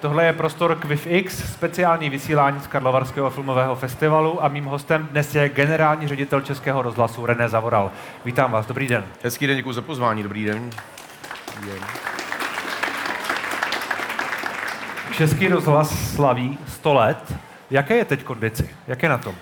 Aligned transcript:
Tohle 0.00 0.24
je 0.24 0.32
prostor 0.32 0.74
QuiffX, 0.76 1.52
speciální 1.52 2.10
vysílání 2.10 2.60
z 2.60 2.66
Karlovarského 2.66 3.30
filmového 3.30 3.76
festivalu 3.76 4.44
a 4.44 4.48
mým 4.48 4.64
hostem 4.64 5.08
dnes 5.10 5.34
je 5.34 5.48
generální 5.48 6.08
ředitel 6.08 6.40
Českého 6.40 6.82
rozhlasu 6.82 7.26
René 7.26 7.48
Zavoral. 7.48 7.90
Vítám 8.24 8.52
vás, 8.52 8.66
dobrý 8.66 8.88
den. 8.88 9.04
Hezký 9.24 9.46
den, 9.46 9.56
děkuji 9.56 9.72
za 9.72 9.82
pozvání, 9.82 10.22
dobrý 10.22 10.44
den. 10.44 10.70
Dobrý 11.56 11.70
den. 11.70 11.88
Český 15.12 15.48
rozhlas 15.48 16.14
slaví 16.14 16.58
100 16.68 16.94
let. 16.94 17.34
Jaké 17.70 17.96
je 17.96 18.04
teď 18.04 18.24
kondici? 18.24 18.70
Jak 18.86 19.02
je 19.02 19.08
na 19.08 19.18
tom? 19.18 19.34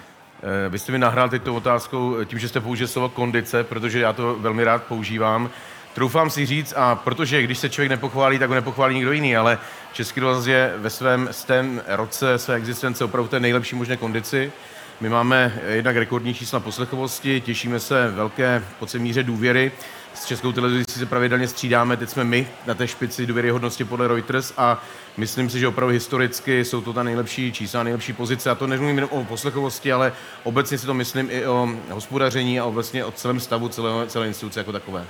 Eh, 0.67 0.69
Vy 0.69 0.79
jste 0.79 0.93
mi 0.93 0.99
nahrál 0.99 1.29
teď 1.29 1.43
tu 1.43 1.55
otázkou 1.57 2.25
tím, 2.25 2.39
že 2.39 2.49
jste 2.49 2.61
použil 2.61 2.89
slovo 2.89 3.09
kondice, 3.09 3.65
protože 3.65 4.01
já 4.01 4.13
to 4.13 4.37
velmi 4.39 4.65
rád 4.65 4.83
používám. 4.83 5.51
Troufám 5.95 6.31
si 6.31 6.47
říct, 6.47 6.75
a 6.77 6.95
protože 6.95 7.43
když 7.43 7.59
se 7.59 7.69
člověk 7.69 7.91
nepochválí, 7.91 8.39
tak 8.39 8.49
ho 8.49 8.55
nepochválí 8.55 8.95
nikdo 8.95 9.13
jiný, 9.13 9.37
ale 9.37 9.59
Český 9.93 10.21
rozhlas 10.21 10.47
je 10.47 10.75
ve 10.77 10.91
svém 10.91 11.29
stém 11.31 11.83
roce 11.87 12.39
své 12.39 12.55
existence 12.55 13.05
opravdu 13.05 13.29
té 13.29 13.41
nejlepší 13.41 13.77
možné 13.77 13.97
kondici. 13.97 14.53
My 15.01 15.09
máme 15.09 15.61
jednak 15.69 15.97
rekordní 15.97 16.35
čísla 16.35 16.61
poslechovosti, 16.61 17.41
těšíme 17.41 17.81
se 17.81 18.11
velké 18.11 18.65
po 18.79 18.87
míře 18.99 19.23
důvěry. 19.23 19.73
S 20.15 20.25
českou 20.25 20.53
televizí 20.53 20.85
se 20.91 21.07
pravidelně 21.07 21.49
střídáme, 21.49 21.97
teď 21.97 22.09
jsme 22.11 22.25
my 22.25 22.49
na 22.67 22.75
té 22.75 22.89
špici 22.89 23.27
důvěryhodnosti 23.27 23.85
podle 23.85 24.09
Reuters 24.09 24.53
a 24.57 24.83
myslím 25.17 25.51
si, 25.51 25.59
že 25.59 25.69
opravdu 25.69 25.93
historicky 25.93 26.65
jsou 26.65 26.81
to 26.81 26.93
ta 26.93 27.03
nejlepší 27.03 27.53
čísla, 27.53 27.83
nejlepší 27.83 28.13
pozice. 28.13 28.51
A 28.51 28.55
to 28.55 28.67
nemluvím 28.67 28.97
jenom 28.97 29.11
o 29.13 29.25
poslechovosti, 29.25 29.93
ale 29.93 30.13
obecně 30.43 30.79
si 30.79 30.87
to 30.87 30.95
myslím 30.95 31.29
i 31.31 31.47
o 31.47 31.69
hospodaření 31.91 32.61
a 32.61 32.65
obecně 32.65 33.05
o 33.05 33.13
celém 33.13 33.41
stavu 33.41 33.69
celé, 33.69 34.07
celé 34.07 34.27
instituce 34.27 34.61
jako 34.61 34.73
takové. 34.73 35.07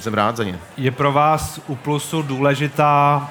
jsem 0.00 0.14
rád 0.14 0.36
za 0.36 0.44
ně. 0.44 0.58
Je 0.76 0.90
pro 0.90 1.12
vás 1.12 1.60
u 1.66 1.76
Plusu 1.76 2.22
důležitá 2.22 3.30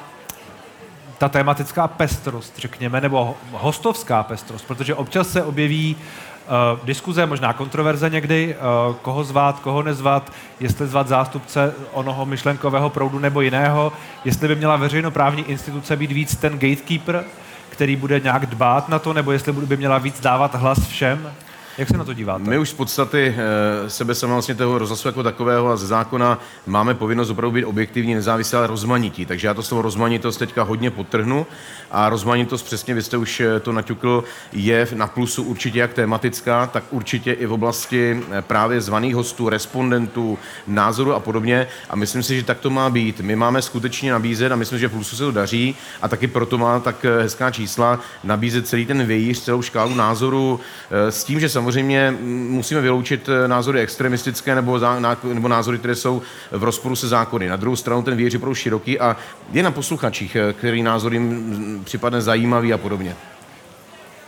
ta 1.18 1.30
tematická 1.30 1.88
pestrost, 1.88 2.54
řekněme, 2.58 3.02
nebo 3.02 3.26
ho- 3.26 3.36
hostovská 3.52 4.24
pestrost, 4.24 4.68
protože 4.68 4.96
občas 4.96 5.30
se 5.30 5.44
objeví 5.44 5.96
uh, 5.96 6.86
diskuze, 6.86 7.26
možná 7.26 7.54
kontroverze 7.54 8.10
někdy, 8.10 8.56
uh, 8.88 8.96
koho 8.96 9.24
zvat, 9.24 9.60
koho 9.60 9.84
nezvat, 9.84 10.32
jestli 10.60 10.88
zvat 10.88 11.08
zástupce 11.08 11.74
onoho 11.92 12.26
myšlenkového 12.26 12.90
proudu 12.90 13.20
nebo 13.20 13.42
jiného, 13.42 13.94
jestli 14.26 14.48
by 14.48 14.56
měla 14.56 14.76
veřejnoprávní 14.76 15.44
instituce 15.44 15.96
být 15.96 16.12
víc 16.12 16.36
ten 16.36 16.54
gatekeeper, 16.54 17.24
který 17.70 17.96
bude 17.96 18.20
nějak 18.20 18.46
dbát 18.46 18.90
na 18.90 19.00
to, 19.00 19.14
nebo 19.14 19.32
jestli 19.32 19.54
by 19.54 19.78
měla 19.78 19.98
víc 19.98 20.22
dávat 20.22 20.56
hlas 20.56 20.88
všem. 20.88 21.32
Jak 21.78 21.88
se 21.88 21.98
na 21.98 22.04
to 22.04 22.14
díváte? 22.14 22.44
My 22.44 22.58
už 22.58 22.70
z 22.70 22.74
podstaty 22.74 23.36
e, 23.38 23.90
sebe 23.90 24.16
sama 24.16 24.34
vlastně 24.34 24.56
toho 24.56 24.78
rozhlasu 24.78 25.08
jako 25.08 25.24
takového 25.24 25.70
a 25.70 25.76
ze 25.76 25.88
zákona 25.88 26.40
máme 26.68 26.94
povinnost 26.94 27.30
opravdu 27.30 27.52
být 27.52 27.66
objektivní, 27.66 28.16
nezávislí, 28.16 28.58
ale 28.58 28.68
rozmanití. 28.68 29.26
Takže 29.26 29.48
já 29.48 29.54
to 29.54 29.64
slovo 29.64 29.82
rozmanitost 29.82 30.40
teďka 30.40 30.64
hodně 30.64 30.92
potrhnu 30.92 31.48
a 31.92 32.10
rozmanitost, 32.10 32.66
přesně 32.66 32.94
vy 32.94 33.04
jste 33.04 33.18
už 33.18 33.40
eh, 33.40 33.60
to 33.60 33.72
naťukl, 33.72 34.24
je 34.54 34.88
na 34.94 35.08
plusu 35.08 35.44
určitě 35.44 35.80
jak 35.80 35.94
tematická, 35.94 36.68
tak 36.68 36.84
určitě 36.92 37.32
i 37.32 37.46
v 37.46 37.54
oblasti 37.54 38.24
eh, 38.32 38.42
právě 38.42 38.82
zvaných 38.82 39.16
hostů, 39.16 39.50
respondentů, 39.50 40.38
názoru 40.68 41.14
a 41.14 41.20
podobně. 41.20 41.68
A 41.90 41.96
myslím 41.96 42.24
si, 42.24 42.36
že 42.36 42.44
tak 42.44 42.60
to 42.60 42.70
má 42.70 42.90
být. 42.90 43.20
My 43.20 43.36
máme 43.36 43.62
skutečně 43.62 44.12
nabízet 44.12 44.52
a 44.52 44.56
myslím, 44.56 44.80
že 44.80 44.90
plusu 44.90 45.16
se 45.16 45.24
to 45.24 45.32
daří 45.32 45.76
a 46.02 46.08
taky 46.08 46.28
proto 46.28 46.58
má 46.58 46.80
tak 46.80 47.06
eh, 47.06 47.22
hezká 47.22 47.52
čísla 47.52 48.00
nabízet 48.24 48.68
celý 48.68 48.86
ten 48.86 49.06
vějíř, 49.06 49.40
celou 49.40 49.62
škálu 49.62 49.96
názorů 49.96 50.60
eh, 50.92 51.12
s 51.12 51.24
tím, 51.24 51.40
že 51.40 51.50
samozřejmě 51.50 51.65
mm, 52.12 52.48
musíme 52.50 52.82
vyloučit 52.82 53.30
eh, 53.30 53.48
názory 53.48 53.80
extremistické 53.80 54.56
nebo, 54.56 54.80
zá, 54.80 55.18
nebo 55.34 55.48
názory, 55.48 55.78
které 55.78 55.96
jsou 55.96 56.22
v 56.52 56.64
rozporu 56.64 56.96
se 56.96 57.08
zákony. 57.08 57.48
Na 57.48 57.56
druhou 57.56 57.76
stranu 57.76 58.02
ten 58.02 58.20
je 58.20 58.38
opravdu 58.38 58.56
široký 58.56 59.00
a 59.00 59.18
je 59.52 59.64
na 59.64 59.72
posluchačích, 59.72 60.36
eh, 60.36 60.54
který 60.54 60.84
názor 60.84 61.14
jim 61.14 61.24
mm, 61.24 61.82
připadne 61.86 62.22
zajímavý 62.22 62.74
a 62.74 62.78
podobně. 62.78 63.16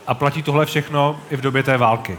A 0.08 0.14
platí 0.14 0.44
tohle 0.44 0.66
všechno 0.66 1.20
i 1.30 1.38
v 1.38 1.42
době 1.42 1.64
té 1.64 1.78
války. 1.78 2.18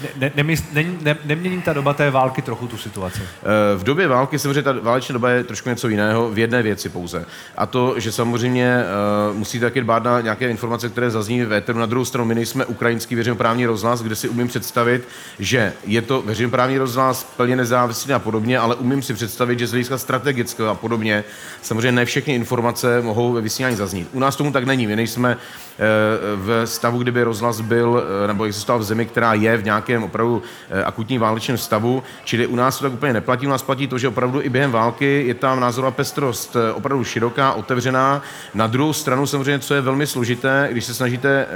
Ne, 0.00 0.32
ne, 0.36 0.44
ne, 0.72 0.84
ne, 1.02 1.16
nemění 1.24 1.62
ta 1.62 1.72
doba 1.72 1.94
té 1.94 2.10
války 2.10 2.42
trochu 2.42 2.66
tu 2.66 2.76
situaci? 2.76 3.20
Eh, 3.22 3.78
V 3.78 3.84
době 3.84 4.08
války 4.08 4.38
samozřejmě 4.38 4.62
ta 4.62 4.72
váleční 4.82 5.12
doba 5.12 5.30
je 5.30 5.44
trošku 5.44 5.68
něco 5.68 5.88
jiného, 5.88 6.30
v 6.30 6.38
jedné 6.38 6.62
věci 6.62 6.88
pouze. 6.88 7.26
A 7.56 7.66
to, 7.66 8.00
že 8.00 8.12
samozřejmě 8.12 8.84
uh, 9.30 9.36
musí 9.36 9.60
taky 9.60 9.80
dbát 9.80 10.04
na 10.04 10.20
nějaké 10.20 10.48
informace, 10.48 10.88
které 10.88 11.10
zazní 11.10 11.44
v 11.44 11.52
éteru. 11.52 11.78
Na 11.78 11.86
druhou 11.86 12.04
stranu, 12.04 12.24
my 12.24 12.34
nejsme 12.34 12.64
ukrajinský 12.64 13.14
veřejnoprávní 13.14 13.66
rozhlas, 13.66 14.02
kde 14.02 14.16
si 14.16 14.28
umím 14.28 14.48
představit, 14.48 15.08
že 15.38 15.72
je 15.86 16.02
to 16.02 16.22
veřejnoprávní 16.22 16.78
rozhlas 16.78 17.24
plně 17.36 17.56
nezávislý 17.56 18.12
a 18.12 18.18
podobně, 18.18 18.58
ale 18.58 18.74
umím 18.74 19.02
si 19.02 19.14
představit, 19.14 19.58
že 19.58 19.66
z 19.66 19.70
hlediska 19.70 19.98
strategického 19.98 20.68
a 20.68 20.74
podobně, 20.74 21.24
samozřejmě 21.62 21.92
ne 21.92 22.04
všechny 22.04 22.34
informace 22.34 23.02
mohou 23.02 23.32
ve 23.32 23.40
vysílání 23.40 23.76
zaznít. 23.76 24.08
U 24.12 24.18
nás 24.18 24.36
tomu 24.36 24.52
tak 24.52 24.64
není. 24.64 24.86
My 24.86 24.96
nejsme 24.96 25.36
v 26.36 26.66
stavu, 26.66 26.98
kdyby 26.98 27.22
rozhlas 27.22 27.60
byl, 27.60 28.02
eh, 28.24 28.26
nebo 28.26 28.44
existoval 28.44 28.78
v 28.78 28.84
zemi, 28.84 29.06
která 29.06 29.34
je 29.34 29.56
v 29.56 29.64
nějakém 29.64 30.02
opravdu 30.04 30.42
eh, 30.70 30.84
akutním 30.84 31.20
válečném 31.20 31.58
stavu, 31.58 32.02
čili 32.24 32.46
u 32.46 32.56
nás 32.56 32.78
to 32.78 32.84
tak 32.84 32.92
úplně 32.92 33.12
neplatí. 33.12 33.46
U 33.46 33.50
nás 33.50 33.62
platí 33.62 33.86
to, 33.86 33.98
že 33.98 34.08
opravdu 34.08 34.42
i 34.42 34.48
během 34.48 34.72
války 34.72 35.24
je 35.26 35.34
tam 35.34 35.60
názorová 35.60 35.90
pestrost 35.90 36.56
eh, 36.56 36.72
opravdu 36.72 37.04
široká, 37.04 37.52
otevřená. 37.52 38.22
Na 38.54 38.66
druhou 38.66 38.92
stranu 38.92 39.26
samozřejmě, 39.26 39.58
co 39.58 39.74
je 39.74 39.80
velmi 39.80 40.06
složité, 40.06 40.68
když 40.70 40.84
se 40.84 40.94
snažíte 40.94 41.28
eh, 41.28 41.46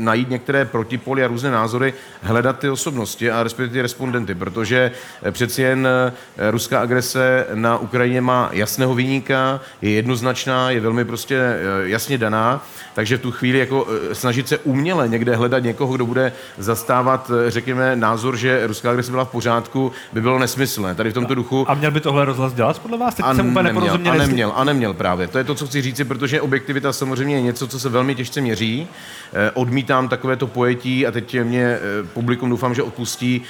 najít 0.00 0.30
některé 0.30 0.64
protipoly 0.64 1.24
a 1.24 1.28
různé 1.28 1.50
názory, 1.50 1.94
hledat 2.22 2.58
ty 2.58 2.68
osobnosti 2.70 3.30
a 3.30 3.42
respektive 3.42 3.72
ty 3.72 3.82
respondenty, 3.82 4.34
protože 4.34 4.90
eh, 5.22 5.30
přeci 5.30 5.62
jen 5.62 5.88
eh, 5.88 6.50
ruská 6.50 6.80
agrese 6.80 7.46
na 7.54 7.78
Ukrajině 7.78 8.20
má 8.20 8.50
jasného 8.52 8.94
vyníka, 8.94 9.60
je 9.82 9.90
jednoznačná, 9.90 10.70
je 10.70 10.80
velmi 10.80 11.04
prostě 11.04 11.36
eh, 11.36 11.58
jasně 11.88 12.18
daná, 12.18 12.66
takže 12.94 13.16
v 13.16 13.20
tu 13.20 13.30
chvíli, 13.30 13.63
jako 13.64 13.86
eh, 14.10 14.14
snažit 14.14 14.48
se 14.48 14.58
uměle 14.58 15.08
někde 15.08 15.36
hledat 15.36 15.58
někoho, 15.58 15.94
kdo 15.94 16.06
bude 16.06 16.32
zastávat, 16.58 17.30
eh, 17.46 17.50
řekněme, 17.50 17.96
názor, 17.96 18.36
že 18.36 18.66
ruská 18.66 18.90
agrese 18.90 19.10
byla 19.10 19.24
v 19.24 19.28
pořádku, 19.30 19.92
by 20.12 20.20
bylo 20.20 20.38
nesmyslné. 20.38 20.94
Tady 20.94 21.10
v 21.10 21.14
tomto 21.14 21.34
duchu. 21.34 21.70
A 21.70 21.74
měl 21.74 21.90
by 21.90 22.00
tohle 22.00 22.24
rozhlas 22.24 22.52
dělat 22.52 22.78
podle 22.78 22.98
vás? 22.98 23.14
Teď 23.14 23.26
a 23.28 23.34
jsem 23.34 23.48
úplně 23.48 23.72
neměl, 23.72 24.12
a 24.12 24.16
neměl, 24.16 24.52
a 24.56 24.64
neměl 24.64 24.94
právě. 24.94 25.28
To 25.28 25.38
je 25.38 25.44
to, 25.44 25.54
co 25.54 25.66
chci 25.66 25.82
říci, 25.82 26.04
protože 26.04 26.40
objektivita 26.40 26.92
samozřejmě 26.92 27.34
je 27.34 27.42
něco, 27.42 27.68
co 27.68 27.80
se 27.80 27.88
velmi 27.88 28.14
těžce 28.14 28.40
měří. 28.40 28.88
Eh, 29.32 29.50
Odmítám 29.54 30.08
takovéto 30.08 30.46
pojetí 30.46 31.06
a 31.06 31.10
teď 31.10 31.36
mě 31.42 31.78
publikum 32.12 32.50
doufám, 32.50 32.74
že 32.74 32.82
odpustí 32.82 33.42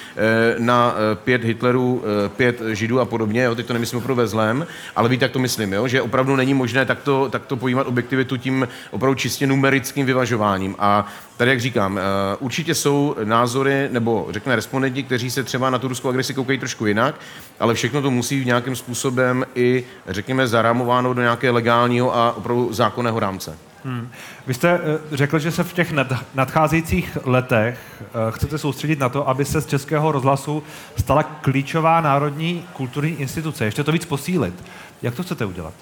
na 0.59 0.95
pět 1.25 1.45
Hitlerů, 1.45 2.03
pět 2.37 2.63
Židů 2.73 3.01
a 3.01 3.05
podobně. 3.05 3.43
Jo? 3.43 3.55
Teď 3.55 3.67
to 3.67 3.73
nemyslím 3.73 3.99
opravdu 3.99 4.23
ve 4.23 4.27
zlém, 4.27 4.67
ale 4.97 5.09
víte, 5.09 5.25
jak 5.25 5.33
to 5.33 5.39
myslím, 5.39 5.73
jo? 5.73 5.89
že 5.89 6.03
opravdu 6.03 6.37
není 6.37 6.55
možné 6.55 6.85
takto, 6.87 7.29
takto 7.31 7.57
pojímat 7.57 7.87
objektivitu 7.87 8.37
tím 8.37 8.69
opravdu 8.91 9.15
čistě 9.15 9.47
numerickým 9.47 10.04
vyvažováním. 10.05 10.77
A 10.79 11.07
tady, 11.37 11.51
jak 11.51 11.61
říkám, 11.61 11.99
eh, 11.99 12.03
určitě 12.39 12.75
jsou 12.75 13.17
názory, 13.25 13.89
nebo 13.93 14.27
řekněme 14.31 14.57
respondenti, 14.57 15.03
kteří 15.03 15.31
se 15.31 15.43
třeba 15.43 15.71
na 15.71 15.79
tu 15.79 15.89
ruskou 15.89 16.09
agresi 16.09 16.35
koukají 16.35 16.59
trošku 16.59 16.87
jinak, 16.87 17.15
ale 17.61 17.75
všechno 17.75 18.03
to 18.03 18.11
musí 18.11 18.41
v 18.41 18.47
nějakým 18.47 18.77
způsobem 18.77 19.45
i, 19.55 19.85
řekněme, 20.09 20.47
zarámováno 20.47 21.15
do 21.15 21.21
nějaké 21.21 21.51
legálního 21.51 22.17
a 22.17 22.37
opravdu 22.37 22.73
zákonného 22.73 23.21
rámce. 23.21 23.59
Hmm. 23.85 24.09
Vy 24.47 24.55
jste 24.55 24.71
eh, 24.71 24.81
řekl, 25.13 25.39
že 25.39 25.51
se 25.51 25.65
v 25.65 25.73
těch 25.73 25.93
nad, 25.93 26.07
nadcházejících 26.35 27.19
letech 27.25 27.79
eh, 28.01 28.07
chcete 28.31 28.59
soustředit 28.59 28.99
na 28.99 29.09
to, 29.09 29.29
aby 29.29 29.45
se 29.45 29.61
z 29.61 29.67
Českého 29.67 30.13
rozhlasu 30.13 30.63
stala 30.97 31.23
klíčová 31.23 32.01
národní 32.01 32.67
kulturní 32.73 33.11
instituce. 33.11 33.65
Ještě 33.65 33.85
to 33.85 33.93
víc 33.93 34.05
posílit. 34.05 34.55
Jak 35.03 35.15
to 35.15 35.23
chcete 35.23 35.45
udělat? 35.45 35.75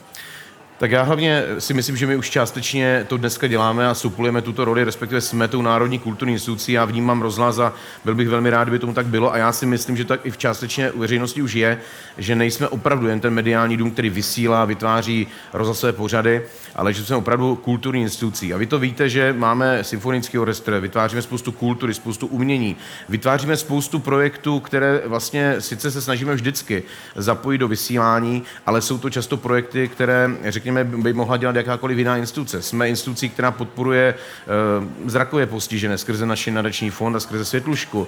Tak 0.82 0.90
já 0.90 1.02
hlavně 1.02 1.44
si 1.58 1.75
myslím, 1.75 1.96
že 1.96 2.06
my 2.06 2.17
už 2.17 2.31
částečně 2.31 3.06
to 3.08 3.17
dneska 3.17 3.46
děláme 3.46 3.88
a 3.88 3.94
suplujeme 3.94 4.43
tuto 4.43 4.64
roli, 4.64 4.84
respektive 4.84 5.20
jsme 5.20 5.49
tou 5.49 5.62
národní 5.62 5.99
kulturní 5.99 6.32
institucí. 6.32 6.73
Já 6.73 6.84
vnímám 6.84 7.23
rozhlas 7.23 7.58
a 7.58 7.73
byl 8.05 8.14
bych 8.14 8.29
velmi 8.29 8.50
rád, 8.50 8.64
kdyby 8.64 8.79
tomu 8.79 8.94
tak 8.94 9.06
bylo. 9.06 9.32
A 9.32 9.37
já 9.37 9.52
si 9.52 9.67
myslím, 9.67 9.96
že 9.96 10.05
tak 10.05 10.26
i 10.26 10.31
v 10.31 10.38
částečně 10.38 10.90
u 10.90 10.99
veřejnosti 10.99 11.43
už 11.43 11.55
je, 11.55 11.79
že 12.19 12.34
nejsme 12.34 12.69
opravdu 12.69 13.08
jen 13.08 13.20
ten 13.20 13.34
mediální 13.34 13.76
dům, 13.76 13.90
který 13.90 14.11
vysílá, 14.11 14.64
vytváří 14.64 15.26
rozhlasové 15.52 15.93
pořady, 15.93 16.43
ale 16.74 16.92
že 16.92 17.04
jsme 17.04 17.16
opravdu 17.16 17.56
kulturní 17.56 18.02
institucí. 18.02 18.54
A 18.54 18.56
vy 18.56 18.66
to 18.66 18.78
víte, 18.78 19.08
že 19.08 19.32
máme 19.32 19.84
symfonický 19.84 20.38
orchestr, 20.38 20.80
vytváříme 20.80 21.22
spoustu 21.22 21.52
kultury, 21.52 21.94
spoustu 21.94 22.26
umění, 22.26 22.76
vytváříme 23.08 23.56
spoustu 23.56 23.98
projektů, 23.98 24.60
které 24.60 25.02
vlastně 25.06 25.60
sice 25.60 25.90
se 25.90 26.00
snažíme 26.02 26.34
vždycky 26.34 26.82
zapojit 27.16 27.58
do 27.58 27.69
vysílání, 27.69 28.42
ale 28.66 28.80
jsou 28.80 28.98
to 28.98 29.10
často 29.10 29.36
projekty, 29.36 29.88
které, 29.88 30.30
řekněme, 30.44 30.84
by 30.84 31.12
mohla 31.12 31.36
dělat 31.36 31.56
jakákoliv 31.56 31.98
jiná 31.98 32.16
instituce. 32.16 32.62
Jsme 32.62 32.88
institucí, 32.88 33.28
která 33.28 33.50
podporuje 33.50 34.04
e, 34.04 34.14
zrakové 35.10 35.46
postižené 35.46 35.98
skrze 35.98 36.26
naši 36.26 36.50
nadační 36.50 36.90
fond 36.90 37.16
a 37.16 37.20
skrze 37.20 37.44
Světlušku. 37.44 38.06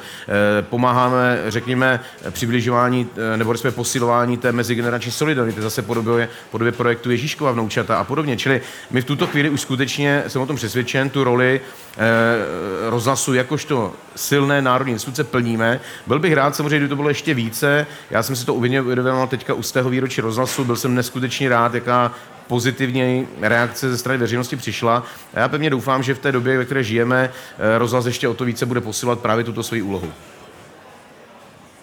E, 0.59 0.63
pomáháme, 0.63 1.43
řekněme, 1.49 2.01
přibližování 2.31 3.09
e, 3.35 3.37
nebo 3.37 3.53
respektive 3.53 3.77
posilování 3.77 4.37
té 4.37 4.53
mezigenerační 4.53 5.13
solidarity, 5.13 5.63
zase 5.63 5.83
podobě, 5.83 6.29
podobě 6.51 6.73
projektu 6.73 7.11
Ježíškova 7.11 7.53
vnoučata 7.53 7.99
a 7.99 8.05
podobně. 8.05 8.37
Čili 8.37 8.54
my 8.91 9.01
v 9.01 9.05
tuto 9.05 9.27
chvíli 9.27 9.51
už 9.51 9.61
skutečně, 9.61 10.23
jsem 10.27 10.43
o 10.43 10.47
tom 10.47 10.57
přesvědčen, 10.57 11.11
tu 11.11 11.25
roli 11.25 11.61
e, 11.97 12.91
rozhlasu 12.91 13.35
jakožto 13.35 13.93
silné 14.17 14.63
národní 14.63 14.93
instituce 14.93 15.25
plníme. 15.25 15.81
Byl 16.07 16.19
bych 16.19 16.33
rád 16.33 16.57
samozřejmě, 16.57 16.77
kdyby 16.77 16.89
to 16.89 16.97
bylo 16.97 17.09
ještě 17.09 17.35
více. 17.35 17.87
Já 18.11 18.23
jsem 18.23 18.37
si 18.37 18.47
to 18.47 18.55
uvědomil 18.55 19.27
teďka 19.27 19.55
u 19.55 19.63
z 19.63 19.73
tého 19.73 19.91
výročí 19.91 20.21
rozhlasu, 20.21 20.65
byl 20.65 20.77
jsem 20.77 20.95
neskutečně 20.95 21.49
rád, 21.49 21.75
jaká 21.75 22.13
pozitivní 22.47 23.29
reakce 23.41 23.91
ze 23.91 23.99
strany 23.99 24.19
veřejnosti 24.19 24.57
přišla. 24.57 25.03
A 25.35 25.41
já 25.41 25.49
pevně 25.49 25.71
doufám, 25.71 26.03
že 26.03 26.15
v 26.15 26.19
té 26.19 26.33
době, 26.33 26.59
ve 26.59 26.65
které 26.65 26.83
žijeme, 26.83 27.31
rozhlas 27.79 28.07
ještě 28.07 28.29
o 28.29 28.35
to 28.35 28.45
více 28.45 28.67
bude 28.67 28.81
posilovat 28.81 29.21
právě 29.21 29.45
tuto 29.45 29.63
svoji 29.63 29.83
úlohu. 29.83 30.13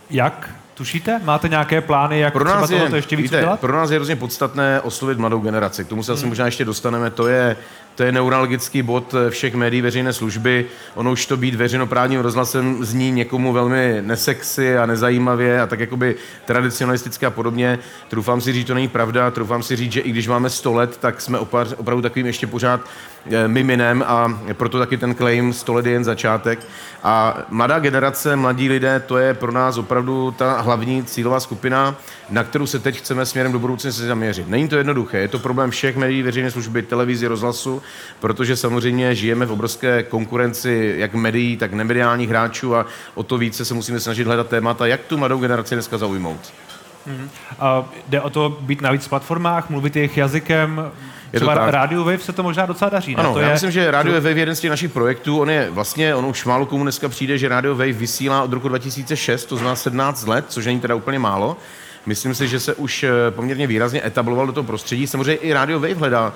Jak? 0.10 0.61
Tušíte? 0.74 1.22
Máte 1.24 1.50
nějaké 1.50 1.82
plány, 1.82 2.20
jak 2.20 2.34
pro 2.34 2.44
nás 2.44 2.66
třeba 2.66 2.84
je, 2.84 2.90
to 2.90 2.96
ještě 2.96 3.16
víc 3.16 3.24
víte, 3.24 3.38
udělat? 3.38 3.60
Pro 3.60 3.74
nás 3.74 3.92
je 3.92 3.96
hrozně 3.96 4.16
podstatné 4.16 4.82
oslovit 4.82 5.18
mladou 5.18 5.40
generaci. 5.40 5.86
K 5.86 5.88
tomu 5.88 6.04
se 6.04 6.12
asi 6.12 6.22
hmm. 6.22 6.30
možná 6.30 6.46
ještě 6.46 6.66
dostaneme. 6.66 7.10
To 7.10 7.28
je, 7.28 7.58
to 7.96 8.04
je 8.04 8.12
neuralgický 8.12 8.82
bod 8.82 9.16
všech 9.30 9.56
médií 9.56 9.82
veřejné 9.82 10.14
služby. 10.14 10.66
Ono 10.96 11.12
už 11.12 11.26
to 11.26 11.38
být 11.38 11.56
veřejnoprávním 11.56 12.20
rozhlasem 12.20 12.86
zní 12.86 13.12
někomu 13.12 13.54
velmi 13.54 13.98
nesexy 14.02 14.78
a 14.78 14.86
nezajímavě 14.86 15.62
a 15.62 15.68
tak 15.68 15.80
jakoby 15.80 16.16
tradicionalisticky 16.46 17.26
a 17.26 17.30
podobně. 17.30 17.80
Trufám 18.08 18.42
si 18.42 18.54
říct, 18.54 18.68
to 18.68 18.74
není 18.74 18.88
pravda. 18.88 19.32
Trufám 19.32 19.64
si 19.64 19.76
říct, 19.76 19.92
že 19.92 20.02
i 20.02 20.10
když 20.10 20.28
máme 20.28 20.50
100 20.50 20.74
let, 20.74 20.98
tak 20.98 21.22
jsme 21.22 21.40
opravdu 21.78 22.02
takovým 22.02 22.28
ještě 22.28 22.48
pořád 22.48 22.82
miminem 23.48 24.04
a 24.08 24.40
proto 24.54 24.80
taky 24.80 24.98
ten 24.98 25.16
claim 25.16 25.54
100 25.54 25.74
let 25.74 25.86
je 25.86 25.92
jen 25.92 26.04
začátek. 26.04 26.60
A 27.04 27.38
mladá 27.50 27.80
generace, 27.80 28.36
mladí 28.36 28.70
lidé, 28.70 29.00
to 29.00 29.18
je 29.18 29.34
pro 29.34 29.52
nás 29.52 29.78
opravdu 29.78 30.32
ta 30.32 30.62
hlavní 30.62 31.04
cílová 31.04 31.40
skupina, 31.40 31.96
na 32.30 32.44
kterou 32.44 32.66
se 32.66 32.80
teď 32.80 32.98
chceme 32.98 33.26
směrem 33.26 33.52
do 33.52 33.60
budoucnosti 33.60 34.04
zaměřit. 34.04 34.50
Není 34.50 34.68
to 34.68 34.76
jednoduché, 34.76 35.18
je 35.18 35.28
to 35.28 35.40
problém 35.40 35.72
všech 35.72 35.98
médií 35.98 36.24
veřejné 36.24 36.52
služby, 36.52 36.82
televizi, 36.82 37.28
rozhlasu, 37.28 37.81
protože 38.20 38.56
samozřejmě 38.56 39.16
žijeme 39.16 39.46
v 39.46 39.52
obrovské 39.52 40.04
konkurenci 40.04 40.96
jak 40.98 41.14
médií, 41.14 41.58
tak 41.58 41.74
nemediálních 41.74 42.30
hráčů 42.30 42.76
a 42.76 42.86
o 43.16 43.24
to 43.24 43.38
více 43.38 43.66
se 43.66 43.74
musíme 43.74 44.00
snažit 44.00 44.28
hledat 44.28 44.48
témata, 44.48 44.88
jak 44.88 45.02
tu 45.02 45.18
mladou 45.18 45.40
generaci 45.40 45.76
dneska 45.76 45.98
zaujmout. 45.98 46.54
Mm-hmm. 47.08 47.30
A 47.60 47.86
jde 48.10 48.22
o 48.22 48.30
to 48.30 48.58
být 48.62 48.82
na 48.82 48.92
víc 48.92 49.08
platformách, 49.08 49.70
mluvit 49.70 49.96
jejich 49.96 50.18
jazykem, 50.18 50.92
je 51.34 51.40
Třeba 51.40 51.66
to 51.66 51.72
Radio 51.72 52.04
Wave 52.04 52.18
se 52.18 52.34
to 52.34 52.44
možná 52.44 52.66
docela 52.66 52.90
daří. 52.90 53.16
Ano, 53.16 53.34
to 53.34 53.40
já 53.40 53.48
je... 53.48 53.54
myslím, 53.54 53.72
že 53.72 53.92
Radio 53.92 54.14
Wave 54.14 54.30
je 54.30 54.40
jeden 54.40 54.56
z 54.56 54.60
těch 54.60 54.70
našich 54.70 54.92
projektů. 54.92 55.40
On 55.40 55.50
je 55.50 55.70
vlastně, 55.72 56.16
on 56.16 56.26
už 56.26 56.46
málo 56.46 56.66
komu 56.66 56.84
dneska 56.84 57.10
přijde, 57.10 57.38
že 57.38 57.50
Radio 57.50 57.76
Wave 57.76 57.94
vysílá 57.94 58.44
od 58.44 58.54
roku 58.54 58.68
2006, 58.68 59.46
to 59.46 59.56
znamená 59.56 59.76
17 59.76 60.28
let, 60.28 60.46
což 60.50 60.66
není 60.66 60.80
teda 60.80 60.96
úplně 60.96 61.20
málo. 61.20 61.58
Myslím 62.06 62.36
si, 62.36 62.48
že 62.48 62.60
se 62.60 62.76
už 62.76 63.06
poměrně 63.30 63.68
výrazně 63.68 64.06
etabloval 64.06 64.48
do 64.48 64.54
toho 64.54 64.64
prostředí. 64.64 65.08
Samozřejmě 65.08 65.34
i 65.34 65.54
Radio 65.54 65.80
Wave 65.80 65.94
hledá 65.94 66.34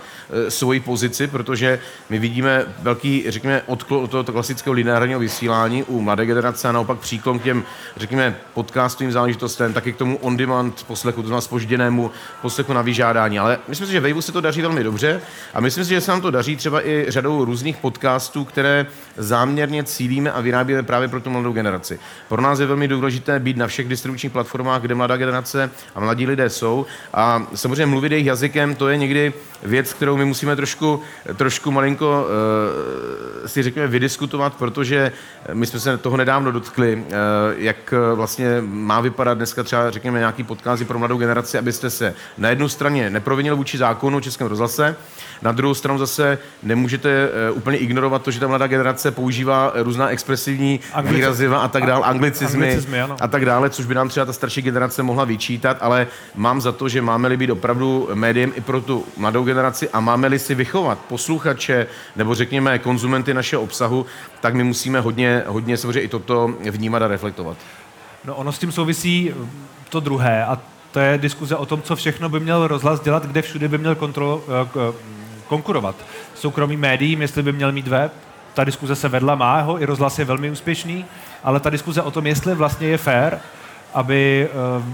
e, 0.47 0.51
svoji 0.51 0.79
pozici, 0.79 1.27
protože 1.27 1.79
my 2.09 2.19
vidíme 2.19 2.65
velký, 2.79 3.23
řekněme, 3.27 3.61
odklon 3.65 4.03
od 4.03 4.11
tohoto 4.11 4.31
klasického 4.31 4.73
lineárního 4.73 5.19
vysílání 5.19 5.83
u 5.83 6.01
mladé 6.01 6.25
generace 6.25 6.69
a 6.69 6.71
naopak 6.71 6.99
příklon 6.99 7.39
k 7.39 7.43
těm, 7.43 7.63
řekněme, 7.97 8.35
podcastovým 8.53 9.11
záležitostem, 9.11 9.73
taky 9.73 9.93
k 9.93 9.97
tomu 9.97 10.17
on-demand 10.17 10.83
poslechu, 10.83 11.21
to 11.21 11.27
znamená 11.27 11.41
spožděnému 11.41 12.11
poslechu 12.41 12.73
na 12.73 12.81
vyžádání. 12.81 13.39
Ale 13.39 13.59
myslím 13.67 13.87
si, 13.87 13.93
že 13.93 13.99
Waveu 13.99 14.21
se 14.21 14.31
to 14.31 14.41
daří 14.41 14.61
velmi 14.61 14.83
dobře 14.83 15.21
a 15.53 15.59
myslím 15.59 15.85
si, 15.85 15.89
že 15.89 16.01
se 16.01 16.11
nám 16.11 16.21
to 16.21 16.31
daří 16.31 16.55
třeba 16.55 16.87
i 16.87 17.05
řadou 17.07 17.45
různých 17.45 17.77
podcastů, 17.77 18.45
které 18.45 18.85
záměrně 19.17 19.83
cílíme 19.83 20.31
a 20.31 20.41
vyrábíme 20.41 20.83
právě 20.83 21.07
pro 21.07 21.21
tu 21.21 21.29
mladou 21.29 21.53
generaci. 21.53 21.99
Pro 22.27 22.41
nás 22.41 22.59
je 22.59 22.65
velmi 22.65 22.87
důležité 22.87 23.39
být 23.39 23.57
na 23.57 23.67
všech 23.67 23.87
distribučních 23.87 24.31
platformách, 24.31 24.81
kde 24.81 24.95
mladá 24.95 25.17
generace 25.17 25.54
a 25.95 25.99
mladí 25.99 26.27
lidé 26.27 26.49
jsou. 26.49 26.85
A 27.13 27.47
samozřejmě 27.55 27.85
mluvit 27.85 28.11
jejich 28.11 28.27
jazykem, 28.27 28.75
to 28.75 28.89
je 28.89 28.97
někdy 28.97 29.33
věc, 29.63 29.93
kterou 29.93 30.17
my 30.17 30.25
musíme 30.25 30.55
trošku, 30.55 31.01
trošku 31.35 31.71
malinko 31.71 32.27
uh, 33.41 33.47
si 33.47 33.63
řekněme 33.63 33.87
vydiskutovat, 33.87 34.55
protože 34.55 35.11
my 35.53 35.65
jsme 35.65 35.79
se 35.79 35.97
toho 35.97 36.17
nedávno 36.17 36.51
dotkli, 36.51 36.95
uh, 36.95 37.03
jak 37.57 37.93
vlastně 38.15 38.57
má 38.61 39.01
vypadat 39.01 39.33
dneska 39.33 39.63
třeba, 39.63 39.91
řekněme, 39.91 40.19
nějaký 40.19 40.43
podcast 40.43 40.83
pro 40.83 40.99
mladou 40.99 41.17
generaci, 41.17 41.57
abyste 41.57 41.89
se 41.89 42.13
na 42.37 42.49
jednu 42.49 42.69
straně 42.69 43.09
neprovinil 43.09 43.55
vůči 43.55 43.77
zákonu 43.77 44.17
o 44.17 44.21
Českém 44.21 44.47
rozhlase, 44.47 44.95
na 45.41 45.51
druhou 45.51 45.73
stranu 45.73 45.99
zase 45.99 46.37
nemůžete 46.63 47.29
uh, 47.51 47.57
úplně 47.57 47.77
ignorovat 47.77 48.21
to, 48.21 48.31
že 48.31 48.39
ta 48.39 48.47
mladá 48.47 48.67
generace 48.67 49.11
používá 49.11 49.71
různá 49.75 50.09
expresivní 50.09 50.79
Anglici- 50.93 51.13
výraziva 51.13 51.57
a 51.59 51.67
tak 51.67 51.85
dále, 51.85 52.05
anglicizmy, 52.05 52.67
anglicizmy 52.67 53.01
a 53.01 53.27
tak 53.27 53.45
dále, 53.45 53.69
což 53.69 53.85
by 53.85 53.95
nám 53.95 54.09
třeba 54.09 54.25
ta 54.25 54.33
starší 54.33 54.61
generace 54.61 55.03
mohla 55.03 55.23
vyčítat, 55.23 55.44
ale 55.79 56.07
mám 56.35 56.61
za 56.61 56.71
to, 56.71 56.89
že 56.89 57.01
máme-li 57.01 57.37
být 57.37 57.49
opravdu 57.49 58.09
médiem 58.13 58.53
i 58.55 58.61
pro 58.61 58.81
tu 58.81 59.05
mladou 59.17 59.43
generaci 59.43 59.89
a 59.89 59.99
máme-li 59.99 60.39
si 60.39 60.55
vychovat 60.55 60.99
posluchače 60.99 61.87
nebo 62.15 62.35
řekněme 62.35 62.79
konzumenty 62.79 63.33
našeho 63.33 63.61
obsahu, 63.61 64.05
tak 64.41 64.53
my 64.53 64.63
musíme 64.63 64.99
hodně, 64.99 65.43
hodně 65.47 65.77
samozřejmě 65.77 66.01
i 66.01 66.07
toto 66.07 66.53
vnímat 66.71 67.01
a 67.01 67.07
reflektovat. 67.07 67.57
No 68.25 68.35
ono 68.35 68.51
s 68.51 68.59
tím 68.59 68.71
souvisí 68.71 69.33
to 69.89 69.99
druhé 69.99 70.45
a 70.45 70.59
to 70.91 70.99
je 70.99 71.17
diskuze 71.17 71.55
o 71.55 71.65
tom, 71.65 71.81
co 71.81 71.95
všechno 71.95 72.29
by 72.29 72.39
měl 72.39 72.67
rozhlas 72.67 72.99
dělat, 72.99 73.25
kde 73.25 73.41
všude 73.41 73.67
by 73.67 73.77
měl 73.77 73.95
kontrol, 73.95 74.43
konkurovat. 75.47 75.95
Soukromý 76.35 76.77
médiím, 76.77 77.21
jestli 77.21 77.43
by 77.43 77.51
měl 77.51 77.71
mít 77.71 77.87
web, 77.87 78.13
ta 78.53 78.63
diskuze 78.63 78.95
se 78.95 79.09
vedla, 79.09 79.35
má 79.35 79.61
ho, 79.61 79.81
i 79.81 79.85
rozhlas 79.85 80.19
je 80.19 80.25
velmi 80.25 80.51
úspěšný, 80.51 81.05
ale 81.43 81.59
ta 81.59 81.69
diskuze 81.69 82.01
o 82.01 82.11
tom, 82.11 82.27
jestli 82.27 82.55
vlastně 82.55 82.87
je 82.87 82.97
fair, 82.97 83.37
aby 83.95 84.49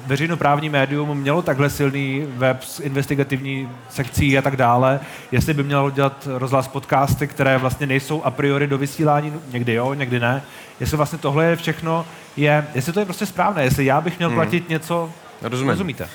veřejnoprávní 0.08 0.70
médium 0.70 1.18
mělo 1.18 1.42
takhle 1.42 1.70
silný 1.70 2.28
web 2.28 2.64
s 2.64 2.80
investigativní 2.80 3.70
sekcí 3.90 4.38
a 4.38 4.42
tak 4.42 4.56
dále, 4.56 5.00
jestli 5.32 5.54
by 5.54 5.64
mělo 5.64 5.90
dělat 5.90 6.28
rozhlas 6.38 6.68
podcasty, 6.68 7.28
které 7.28 7.58
vlastně 7.58 7.88
nejsou 7.88 8.24
a 8.24 8.32
priori 8.32 8.68
do 8.68 8.78
vysílání, 8.78 9.34
někdy 9.52 9.74
jo, 9.74 9.94
někdy 9.94 10.20
ne, 10.20 10.42
jestli 10.80 10.98
vlastně 10.98 11.20
tohle 11.20 11.46
je 11.46 11.56
všechno, 11.56 12.06
je, 12.38 12.68
jestli 12.76 12.94
to 12.94 13.00
je 13.00 13.06
prostě 13.06 13.26
správné, 13.26 13.64
jestli 13.64 13.86
já 13.86 14.02
bych 14.02 14.18
měl 14.18 14.30
platit 14.30 14.60
hmm. 14.60 14.70
něco 14.70 15.10
Rozumím. 15.42 15.70
Rozumíte? 15.70 16.04
Uh, 16.04 16.10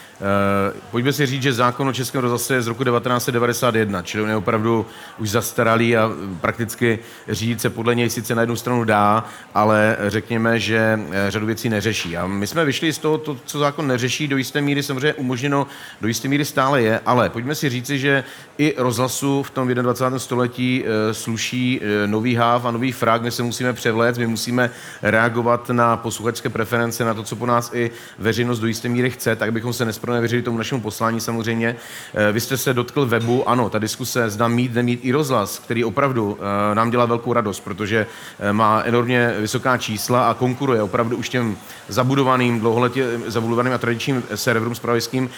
pojďme 0.90 1.12
si 1.12 1.26
říct, 1.26 1.42
že 1.42 1.52
zákon 1.52 1.88
o 1.88 1.92
Českém 1.92 2.20
rozhlase 2.20 2.54
je 2.54 2.62
z 2.62 2.66
roku 2.66 2.84
1991, 2.84 4.02
čili 4.02 4.22
on 4.22 4.28
je 4.28 4.36
opravdu 4.36 4.86
už 5.18 5.30
zastaralý 5.30 5.96
a 5.96 6.10
prakticky 6.40 6.98
řídit 7.28 7.60
se 7.60 7.70
podle 7.70 7.94
něj 7.94 8.10
sice 8.10 8.34
na 8.34 8.42
jednu 8.42 8.56
stranu 8.56 8.84
dá, 8.84 9.24
ale 9.54 9.96
řekněme, 10.06 10.60
že 10.60 11.00
eh, 11.10 11.30
řadu 11.30 11.46
věcí 11.46 11.68
neřeší. 11.68 12.16
A 12.16 12.26
my 12.26 12.46
jsme 12.46 12.64
vyšli 12.64 12.92
z 12.92 12.98
toho, 12.98 13.18
to, 13.18 13.36
co 13.44 13.58
zákon 13.58 13.86
neřeší, 13.86 14.28
do 14.28 14.36
jisté 14.36 14.60
míry 14.60 14.82
samozřejmě 14.82 15.14
umožněno, 15.14 15.66
do 16.00 16.08
jisté 16.08 16.28
míry 16.28 16.44
stále 16.44 16.82
je, 16.82 17.00
ale 17.06 17.30
pojďme 17.30 17.54
si 17.54 17.68
říci, 17.68 17.98
že 17.98 18.24
i 18.58 18.74
rozhlasu 18.78 19.42
v 19.42 19.50
tom 19.50 19.68
21. 19.68 20.18
století 20.18 20.82
uh, 20.82 20.88
sluší 21.12 21.80
nový 22.06 22.34
háv 22.34 22.64
a 22.64 22.70
nový 22.70 22.92
frak, 22.92 23.22
my 23.22 23.30
se 23.30 23.42
musíme 23.42 23.72
převléct, 23.72 24.18
my 24.18 24.26
musíme 24.26 24.70
reagovat 25.02 25.70
na 25.70 25.96
posluchačské 25.96 26.48
preference, 26.48 27.04
na 27.04 27.14
to, 27.14 27.22
co 27.22 27.36
po 27.36 27.46
nás 27.46 27.70
i 27.74 27.90
veřejnost 28.18 28.58
do 28.58 28.66
jisté 28.66 28.88
míry 28.88 29.15
chce, 29.16 29.36
tak 29.36 29.52
bychom 29.52 29.72
se 29.72 29.84
nespronevěřili 29.84 30.42
tomu 30.42 30.58
našemu 30.58 30.80
poslání 30.80 31.20
samozřejmě. 31.20 31.76
Eh, 32.14 32.32
vy 32.32 32.40
jste 32.40 32.56
se 32.56 32.74
dotkl 32.74 33.06
webu, 33.06 33.48
ano, 33.48 33.70
ta 33.70 33.78
diskuse 33.78 34.30
zda 34.30 34.48
mít, 34.48 34.74
nemít 34.74 35.00
i 35.02 35.12
rozhlas, 35.12 35.58
který 35.58 35.84
opravdu 35.84 36.38
eh, 36.40 36.74
nám 36.74 36.90
dělá 36.90 37.06
velkou 37.06 37.32
radost, 37.32 37.60
protože 37.60 38.06
eh, 38.38 38.52
má 38.52 38.82
enormně 38.84 39.34
vysoká 39.38 39.76
čísla 39.78 40.30
a 40.30 40.34
konkuruje 40.34 40.82
opravdu 40.82 41.16
už 41.16 41.28
těm 41.28 41.56
zabudovaným, 41.88 42.60
dlouholetě 42.60 43.20
zabudovaným 43.26 43.72
a 43.72 43.78
tradičním 43.78 44.22
serverům 44.34 44.74
spravodajským. 44.74 45.30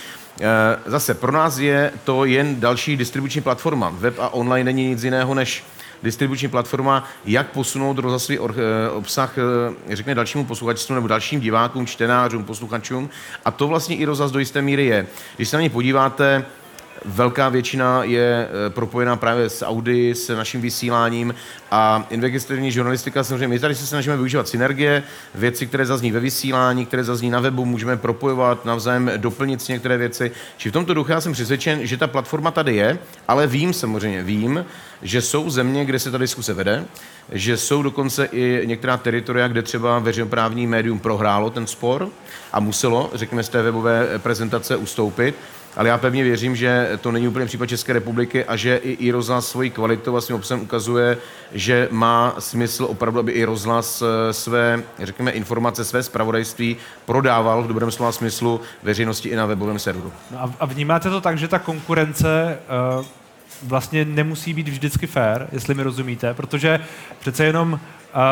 Zase 0.87 1.15
pro 1.15 1.33
nás 1.33 1.59
je 1.59 1.93
to 2.05 2.25
jen 2.25 2.61
další 2.61 2.97
distribuční 2.97 3.41
platforma. 3.41 3.93
Web 3.99 4.19
a 4.19 4.29
online 4.29 4.65
není 4.65 4.89
nic 4.89 5.05
jiného 5.05 5.35
než 5.35 5.65
distribuční 6.03 6.49
platforma, 6.49 7.05
jak 7.25 7.51
posunout 7.51 7.99
rozhlasový 7.99 8.39
eh, 8.39 8.91
obsah, 8.91 9.39
eh, 9.39 9.97
řekne 9.97 10.15
dalšímu 10.15 10.45
posluchačstvu 10.45 10.95
nebo 10.95 11.09
dalším 11.09 11.41
divákům, 11.41 11.87
čtenářům, 11.87 12.45
posluchačům. 12.45 13.11
A 13.45 13.51
to 13.51 13.69
vlastně 13.69 13.97
i 13.97 14.05
rozhlas 14.05 14.31
do 14.31 14.39
jisté 14.39 14.63
míry 14.63 14.87
je. 14.87 15.07
Když 15.37 15.49
se 15.49 15.57
na 15.57 15.63
ně 15.63 15.71
podíváte, 15.71 16.45
velká 17.05 17.49
většina 17.49 18.05
je 18.05 18.49
eh, 18.49 18.71
propojená 18.71 19.17
právě 19.17 19.51
s 19.51 19.65
Audi, 19.65 20.15
s 20.15 20.37
naším 20.37 20.61
vysíláním 20.61 21.35
a 21.71 22.07
investigativní 22.11 22.73
žurnalistika, 22.73 23.25
samozřejmě 23.25 23.49
my 23.49 23.59
tady 23.59 23.75
se 23.75 23.87
snažíme 23.87 24.17
využívat 24.17 24.49
synergie, 24.49 25.03
věci, 25.35 25.67
které 25.67 25.87
zazní 25.87 26.13
ve 26.13 26.21
vysílání, 26.21 26.87
které 26.87 27.05
zazní 27.05 27.31
na 27.31 27.41
webu, 27.41 27.65
můžeme 27.65 27.97
propojovat, 27.97 28.65
navzájem 28.65 29.11
doplnit 29.17 29.63
si 29.63 29.73
některé 29.73 29.97
věci. 29.97 30.31
Či 30.57 30.71
v 30.71 30.73
tomto 30.73 30.95
duchu 30.95 31.11
já 31.11 31.21
jsem 31.21 31.33
přesvědčen, 31.33 31.87
že 31.87 31.97
ta 31.97 32.07
platforma 32.07 32.51
tady 32.51 32.77
je, 32.77 32.99
ale 33.29 33.47
vím 33.47 33.73
samozřejmě, 33.73 34.23
vím, 34.23 34.65
že 35.03 35.23
jsou 35.23 35.51
země, 35.51 35.85
kde 35.85 35.99
se 35.99 36.11
ta 36.11 36.19
diskuse 36.19 36.55
vede, 36.55 36.85
že 37.33 37.57
jsou 37.57 37.83
dokonce 37.83 38.25
i 38.25 38.63
některá 38.65 38.97
teritoria, 38.97 39.49
kde 39.49 39.63
třeba 39.63 39.99
veřejnoprávní 39.99 40.67
médium 40.67 40.99
prohrálo 40.99 41.51
ten 41.51 41.67
spor 41.67 42.09
a 42.53 42.61
muselo, 42.61 43.11
řekněme, 43.15 43.43
z 43.43 43.49
té 43.49 43.63
webové 43.63 44.19
prezentace 44.19 44.77
ustoupit 44.77 45.35
ale 45.79 45.89
já 45.89 45.99
pevně 45.99 46.25
věřím, 46.25 46.57
že 46.57 46.99
to 47.01 47.13
není 47.13 47.29
úplně 47.29 47.47
případ 47.47 47.67
České 47.67 47.93
republiky 47.93 48.45
a 48.45 48.57
že 48.57 48.77
i, 48.77 48.91
i 48.91 49.11
rozhlas 49.11 49.49
svojí 49.49 49.71
kvalitou 49.71 50.17
a 50.17 50.21
svým 50.21 50.37
obsahem 50.37 50.63
ukazuje, 50.65 51.19
že 51.53 51.89
má 51.91 52.35
smysl 52.39 52.85
opravdu, 52.85 53.21
aby 53.21 53.33
i 53.33 53.45
rozhlas 53.45 54.03
své, 54.31 54.83
řekněme, 55.03 55.31
informace, 55.31 55.85
své 55.85 56.03
zpravodajství 56.03 56.77
prodával 57.05 57.63
v 57.63 57.69
dobrém 57.69 57.91
slova 57.91 58.13
smyslu 58.13 58.61
veřejnosti 58.83 59.29
i 59.29 59.37
na 59.37 59.47
webovém 59.47 59.79
serveru. 59.79 60.13
No 60.31 60.55
a 60.61 60.67
vnímáte 60.67 61.11
to 61.11 61.21
tak, 61.21 61.39
že 61.39 61.49
ta 61.49 61.59
konkurence 61.59 62.59
uh 62.99 63.05
vlastně 63.63 64.05
nemusí 64.05 64.55
být 64.55 64.69
vždycky 64.69 65.07
fair, 65.07 65.47
jestli 65.53 65.75
mi 65.75 65.83
rozumíte, 65.83 66.35
protože 66.35 66.81
přece 67.21 67.45
jenom 67.45 67.81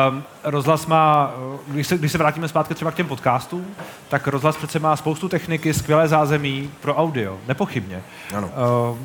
Um, 0.09 0.23
rozhlas 0.43 0.85
má, 0.85 1.33
když 1.67 1.87
se, 1.87 1.97
když 1.97 2.11
se 2.11 2.17
vrátíme 2.17 2.47
zpátky 2.47 2.75
třeba 2.75 2.91
k 2.91 2.95
těm 2.95 3.07
podcastům, 3.07 3.65
tak 4.09 4.27
rozhlas 4.27 4.57
přece 4.57 4.79
má 4.79 4.95
spoustu 4.95 5.29
techniky, 5.29 5.73
skvělé 5.73 6.07
zázemí 6.07 6.71
pro 6.81 6.95
audio, 6.95 7.37
nepochybně. 7.47 8.01
Ano. 8.35 8.51
Uh, 8.91 8.97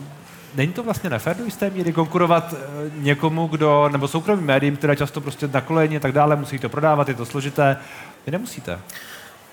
není 0.54 0.72
to 0.72 0.82
vlastně 0.82 1.10
nefér 1.10 1.36
do 1.36 1.44
jisté 1.44 1.70
míry 1.70 1.92
konkurovat 1.92 2.52
uh, 2.52 2.58
někomu, 3.02 3.46
kdo, 3.46 3.88
nebo 3.92 4.08
soukromým 4.08 4.46
médiím, 4.46 4.76
které 4.76 4.96
často 4.96 5.20
prostě 5.20 5.48
na 5.48 5.60
koleni 5.60 5.96
a 5.96 6.00
tak 6.00 6.12
dále, 6.12 6.36
musí 6.36 6.58
to 6.58 6.68
prodávat, 6.68 7.08
je 7.08 7.14
to 7.14 7.26
složité. 7.26 7.76
Vy 8.26 8.32
nemusíte. 8.32 8.78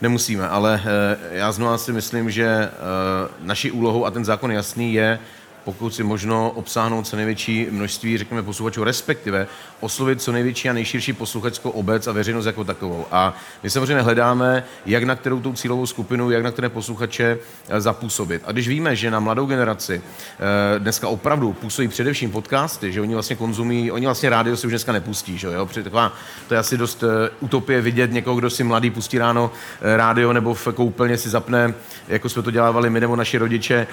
Nemusíme, 0.02 0.50
ale 0.50 0.82
uh, 0.84 1.36
já 1.36 1.52
znovu 1.52 1.78
si 1.78 1.94
myslím, 1.94 2.32
že 2.32 2.70
uh, 2.72 3.48
naší 3.48 3.72
úlohou, 3.72 4.06
a 4.06 4.12
ten 4.12 4.26
zákon 4.26 4.52
jasný, 4.52 4.94
je 4.94 5.20
pokud 5.64 5.96
si 5.96 6.04
možno 6.04 6.52
obsáhnout 6.52 7.08
co 7.08 7.16
největší 7.16 7.68
množství, 7.72 8.18
řekněme, 8.18 8.44
posluchačů, 8.44 8.84
respektive 8.84 9.48
oslovit 9.80 10.22
co 10.22 10.32
největší 10.32 10.70
a 10.70 10.74
nejširší 10.74 11.14
posluchačskou 11.14 11.70
obec 11.70 12.08
a 12.08 12.12
veřejnost 12.12 12.46
jako 12.46 12.64
takovou. 12.64 13.06
A 13.12 13.34
my 13.64 13.70
samozřejmě 13.70 14.02
hledáme, 14.02 14.64
jak 14.86 15.04
na 15.04 15.16
kterou 15.16 15.40
tou 15.42 15.54
cílovou 15.54 15.86
skupinu, 15.86 16.32
jak 16.32 16.44
na 16.44 16.52
které 16.52 16.70
posluchače 16.70 17.38
eh, 17.70 17.82
zapůsobit. 17.82 18.42
A 18.46 18.52
když 18.52 18.68
víme, 18.68 18.96
že 18.96 19.12
na 19.12 19.20
mladou 19.20 19.46
generaci 19.46 20.02
eh, 20.76 20.80
dneska 20.80 21.08
opravdu 21.08 21.54
působí 21.54 21.88
především 21.88 22.32
podcasty, 22.32 22.92
že 22.92 23.02
oni 23.02 23.14
vlastně 23.14 23.36
konzumují, 23.36 23.92
oni 23.92 24.06
vlastně 24.06 24.30
rádio 24.30 24.58
si 24.58 24.68
už 24.68 24.72
dneska 24.72 24.92
nepustí, 24.92 25.38
že 25.38 25.48
jo? 25.48 25.70
Taková, 25.84 26.14
to 26.48 26.54
je 26.54 26.60
asi 26.60 26.78
dost 26.78 27.04
eh, 27.04 27.30
utopie 27.40 27.82
vidět 27.82 28.12
někoho, 28.12 28.36
kdo 28.36 28.50
si 28.50 28.64
mladý 28.64 28.90
pustí 28.90 29.18
ráno 29.18 29.52
rádio 29.82 30.34
nebo 30.34 30.54
v 30.54 30.68
koupelně 30.74 31.18
si 31.18 31.30
zapne, 31.30 31.74
jako 32.08 32.30
jsme 32.30 32.42
to 32.42 32.52
dělávali 32.52 32.90
my 32.90 33.00
nebo 33.00 33.16
naši 33.16 33.38
rodiče, 33.38 33.88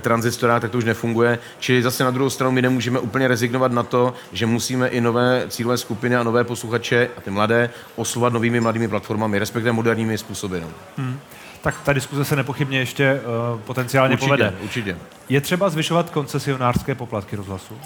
tranzistorák, 0.00 0.62
tak 0.62 0.70
to 0.70 0.78
už 0.78 0.84
nefunguje 0.84 1.21
funguje. 1.22 1.38
Čili 1.58 1.82
zase 1.82 2.04
na 2.04 2.10
druhou 2.10 2.30
stranu 2.30 2.52
my 2.52 2.62
nemůžeme 2.62 2.98
úplně 2.98 3.28
rezignovat 3.28 3.72
na 3.72 3.82
to, 3.82 4.14
že 4.32 4.46
musíme 4.46 4.88
i 4.88 5.00
nové 5.00 5.44
cílové 5.48 5.78
skupiny 5.78 6.16
a 6.16 6.22
nové 6.22 6.44
posluchače 6.44 7.08
a 7.16 7.20
ty 7.20 7.30
mladé 7.30 7.70
oslovat 7.96 8.32
novými 8.32 8.60
mladými 8.60 8.88
platformami, 8.88 9.38
respektive 9.38 9.72
moderními 9.72 10.18
způsoby. 10.18 10.58
No. 10.60 10.68
Hmm. 10.96 11.20
Tak 11.62 11.74
ta 11.84 11.92
diskuze 11.92 12.24
se 12.24 12.36
nepochybně 12.36 12.78
ještě 12.78 13.20
uh, 13.54 13.60
potenciálně 13.60 14.14
určitě, 14.14 14.28
povede. 14.28 14.54
Určitě. 14.62 14.96
Je 15.28 15.40
třeba 15.40 15.70
zvyšovat 15.70 16.10
koncesionářské 16.10 16.94
poplatky 16.94 17.36
rozhlasu? 17.36 17.78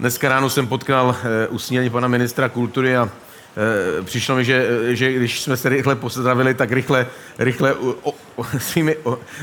Dneska 0.00 0.28
ráno 0.28 0.50
jsem 0.50 0.66
potkal 0.66 1.08
uh, 1.08 1.54
usnění 1.54 1.90
pana 1.90 2.08
ministra 2.08 2.48
kultury 2.48 2.96
a 2.96 3.02
uh, 3.02 3.10
přišlo 4.04 4.36
mi, 4.36 4.44
že, 4.44 4.68
že 4.88 5.12
když 5.12 5.40
jsme 5.40 5.56
se 5.56 5.68
rychle 5.68 5.96
pozdravili, 5.96 6.54
tak 6.54 6.72
rychle, 6.72 7.06
rychle 7.38 7.74
svými, 8.58 8.96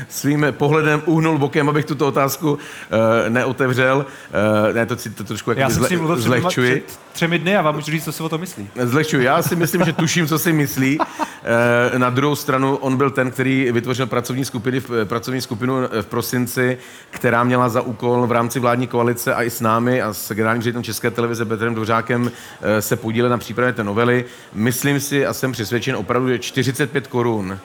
svým 0.08 0.46
pohledem 0.50 1.02
uhnul 1.06 1.38
bokem, 1.38 1.68
abych 1.68 1.84
tuto 1.84 2.06
otázku 2.06 2.50
uh, 2.52 2.58
neotevřel. 3.28 4.06
Uh, 4.68 4.74
ne, 4.74 4.86
to 4.86 4.96
si 4.96 5.10
to 5.10 5.24
trošku 5.24 5.50
jako 5.50 5.60
Já 5.60 5.70
jsem 5.70 5.84
zle, 5.84 5.96
mluvil 5.96 6.20
zlehčuji. 6.20 6.82
Před 6.86 6.98
třemi 7.12 7.38
dny 7.38 7.56
a 7.56 7.62
vám 7.62 7.74
můžu 7.74 7.90
říct, 7.90 8.04
co 8.04 8.12
si 8.12 8.22
o 8.22 8.28
to 8.28 8.38
myslí. 8.38 8.68
Zlehčuji. 8.82 9.24
Já 9.24 9.42
si 9.42 9.56
myslím, 9.56 9.84
že 9.84 9.92
tuším, 9.92 10.26
co 10.26 10.38
si 10.38 10.52
myslí. 10.52 10.98
Uh, 10.98 11.98
na 11.98 12.10
druhou 12.10 12.36
stranu, 12.36 12.76
on 12.76 12.96
byl 12.96 13.10
ten, 13.10 13.30
který 13.30 13.72
vytvořil 13.72 14.06
pracovní, 14.06 14.44
skupiny, 14.44 14.80
pracovní 15.04 15.40
skupinu 15.40 15.74
v 16.02 16.06
prosinci, 16.06 16.78
která 17.10 17.44
měla 17.44 17.68
za 17.68 17.80
úkol 17.80 18.26
v 18.26 18.32
rámci 18.32 18.60
vládní 18.60 18.86
koalice 18.86 19.34
a 19.34 19.42
i 19.42 19.50
s 19.50 19.60
námi 19.60 20.02
a 20.02 20.12
s 20.12 20.32
generálním 20.32 20.62
ředitelem 20.62 20.84
České 20.84 21.10
televize 21.10 21.44
Petrem 21.44 21.74
Dvořákem 21.74 22.22
uh, 22.22 22.28
se 22.80 22.96
podílet 22.96 23.30
na 23.30 23.38
přípravě 23.38 23.72
té 23.72 23.84
novely. 23.84 24.24
Myslím 24.54 25.00
si 25.00 25.26
a 25.26 25.32
jsem 25.32 25.52
přesvědčen 25.52 25.96
opravdu, 25.96 26.28
že 26.28 26.38
45 26.38 27.06
korun 27.06 27.58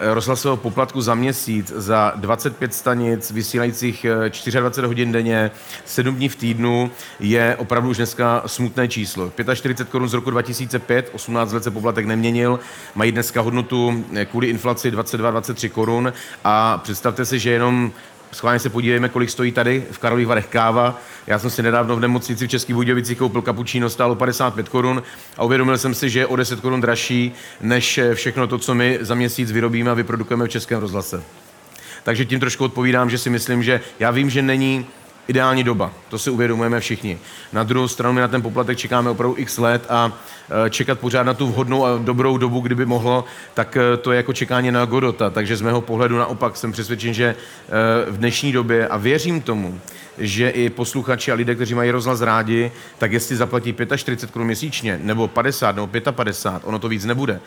rozhlasového 0.00 0.56
poplatku 0.56 1.00
za 1.00 1.14
měsíc 1.14 1.72
za 1.76 2.12
25 2.16 2.74
stanic 2.74 3.30
vysílajících 3.30 4.06
24 4.50 4.58
eh, 4.58 4.86
hodin 4.86 5.12
denně, 5.12 5.50
7 5.84 6.14
dní 6.14 6.28
v 6.28 6.36
týdnu 6.36 6.90
je 7.20 7.56
opravdu 7.56 7.90
už 7.90 7.96
dneska 7.96 8.42
smutné 8.46 8.88
číslo. 8.88 9.32
45 9.54 9.88
korun 9.88 10.08
z 10.08 10.14
roku 10.14 10.30
2005, 10.30 11.10
18 11.12 11.52
let 11.52 11.64
se 11.64 11.70
poplatek 11.70 12.06
neměnil, 12.06 12.60
mají 12.94 13.12
dneska 13.12 13.40
hodnotu 13.40 14.04
eh, 14.14 14.24
kvůli 14.24 14.46
inflaci 14.46 14.90
22-23 14.90 15.68
korun 15.68 16.12
a 16.44 16.78
představte 16.78 17.24
si, 17.24 17.38
že 17.38 17.50
jenom 17.50 17.92
Schválně 18.32 18.58
se 18.58 18.70
podívejme, 18.70 19.08
kolik 19.08 19.30
stojí 19.30 19.52
tady 19.52 19.84
v 19.90 19.98
Karlových 19.98 20.26
Varech 20.26 20.46
káva. 20.46 21.00
Já 21.26 21.38
jsem 21.38 21.50
si 21.50 21.62
nedávno 21.62 21.96
v 21.96 22.00
nemocnici 22.00 22.46
v 22.46 22.50
Českých 22.50 22.76
Budějovicích 22.76 23.18
koupil 23.18 23.42
kapučíno, 23.42 23.90
stálo 23.90 24.14
55 24.14 24.68
korun 24.68 25.02
a 25.36 25.44
uvědomil 25.44 25.78
jsem 25.78 25.94
si, 25.94 26.10
že 26.10 26.18
je 26.18 26.26
o 26.26 26.36
10 26.36 26.60
korun 26.60 26.80
dražší 26.80 27.32
než 27.60 28.00
všechno 28.14 28.46
to, 28.46 28.58
co 28.58 28.74
my 28.74 28.98
za 29.00 29.14
měsíc 29.14 29.52
vyrobíme 29.52 29.90
a 29.90 29.94
vyprodukujeme 29.94 30.44
v 30.44 30.48
Českém 30.48 30.80
rozhlase. 30.80 31.22
Takže 32.02 32.24
tím 32.24 32.40
trošku 32.40 32.64
odpovídám, 32.64 33.10
že 33.10 33.18
si 33.18 33.30
myslím, 33.30 33.62
že 33.62 33.80
já 33.98 34.10
vím, 34.10 34.30
že 34.30 34.42
není 34.42 34.86
ideální 35.28 35.64
doba. 35.64 35.92
To 36.08 36.18
si 36.18 36.30
uvědomujeme 36.30 36.80
všichni. 36.80 37.18
Na 37.52 37.62
druhou 37.62 37.88
stranu 37.88 38.14
my 38.14 38.20
na 38.20 38.28
ten 38.28 38.42
poplatek 38.42 38.78
čekáme 38.78 39.10
opravdu 39.10 39.34
x 39.38 39.58
let 39.58 39.86
a 39.88 40.12
e, 40.66 40.70
čekat 40.70 40.98
pořád 40.98 41.22
na 41.22 41.34
tu 41.34 41.46
vhodnou 41.46 41.86
a 41.86 41.98
dobrou 41.98 42.38
dobu, 42.38 42.60
kdyby 42.60 42.86
mohlo, 42.86 43.24
tak 43.54 43.76
e, 43.76 43.96
to 43.96 44.12
je 44.12 44.16
jako 44.16 44.32
čekání 44.32 44.70
na 44.70 44.84
Godota. 44.84 45.30
Takže 45.30 45.56
z 45.56 45.60
mého 45.60 45.80
pohledu 45.80 46.18
naopak 46.18 46.56
jsem 46.56 46.72
přesvědčen, 46.72 47.14
že 47.14 47.24
e, 47.24 47.34
v 48.10 48.18
dnešní 48.18 48.52
době, 48.52 48.88
a 48.88 48.96
věřím 48.96 49.40
tomu, 49.40 49.80
že 50.18 50.50
i 50.50 50.70
posluchači 50.70 51.32
a 51.32 51.34
lidé, 51.34 51.54
kteří 51.54 51.74
mají 51.74 51.90
rozhlas 51.90 52.20
rádi, 52.20 52.72
tak 52.98 53.12
jestli 53.12 53.36
zaplatí 53.36 53.74
45 53.96 54.32
korun 54.32 54.46
měsíčně, 54.46 55.00
nebo 55.02 55.28
50, 55.28 55.76
nebo 55.76 55.86
55, 56.12 56.68
ono 56.68 56.78
to 56.78 56.88
víc 56.88 57.04
nebude, 57.04 57.40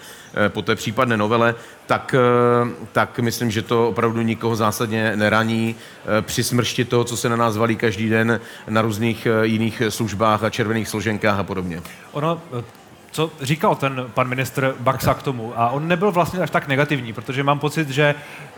eh, 0.46 0.50
po 0.50 0.62
té 0.62 0.76
případné 0.76 1.18
novele, 1.18 1.56
tak, 1.86 2.16
eh, 2.16 2.88
tak 2.92 3.20
myslím, 3.20 3.52
že 3.52 3.62
to 3.62 3.90
opravdu 3.90 4.22
nikoho 4.22 4.56
zásadně 4.56 5.16
neraní 5.16 5.76
eh, 5.76 6.22
při 6.22 6.44
smršti 6.44 6.86
toho, 6.86 7.04
co 7.04 7.18
se 7.18 7.30
na 7.30 7.36
nás 7.36 7.58
valí 7.58 7.76
každý 7.76 8.10
den 8.10 8.40
na 8.70 8.82
různých 8.82 9.28
jiných 9.42 9.82
službách 9.90 10.44
a 10.44 10.50
červených 10.50 10.88
složenkách 10.88 11.40
a 11.40 11.44
podobně. 11.44 11.82
Ono, 12.12 12.42
co 13.12 13.32
říkal 13.42 13.76
ten 13.76 14.06
pan 14.14 14.28
ministr 14.28 14.76
Baxa 14.80 15.14
k 15.14 15.24
tomu. 15.24 15.54
A 15.56 15.70
on 15.70 15.88
nebyl 15.88 16.12
vlastně 16.12 16.40
až 16.40 16.50
tak 16.50 16.68
negativní, 16.68 17.14
protože 17.14 17.44
mám 17.44 17.60
pocit, 17.60 17.90
že, 17.90 18.16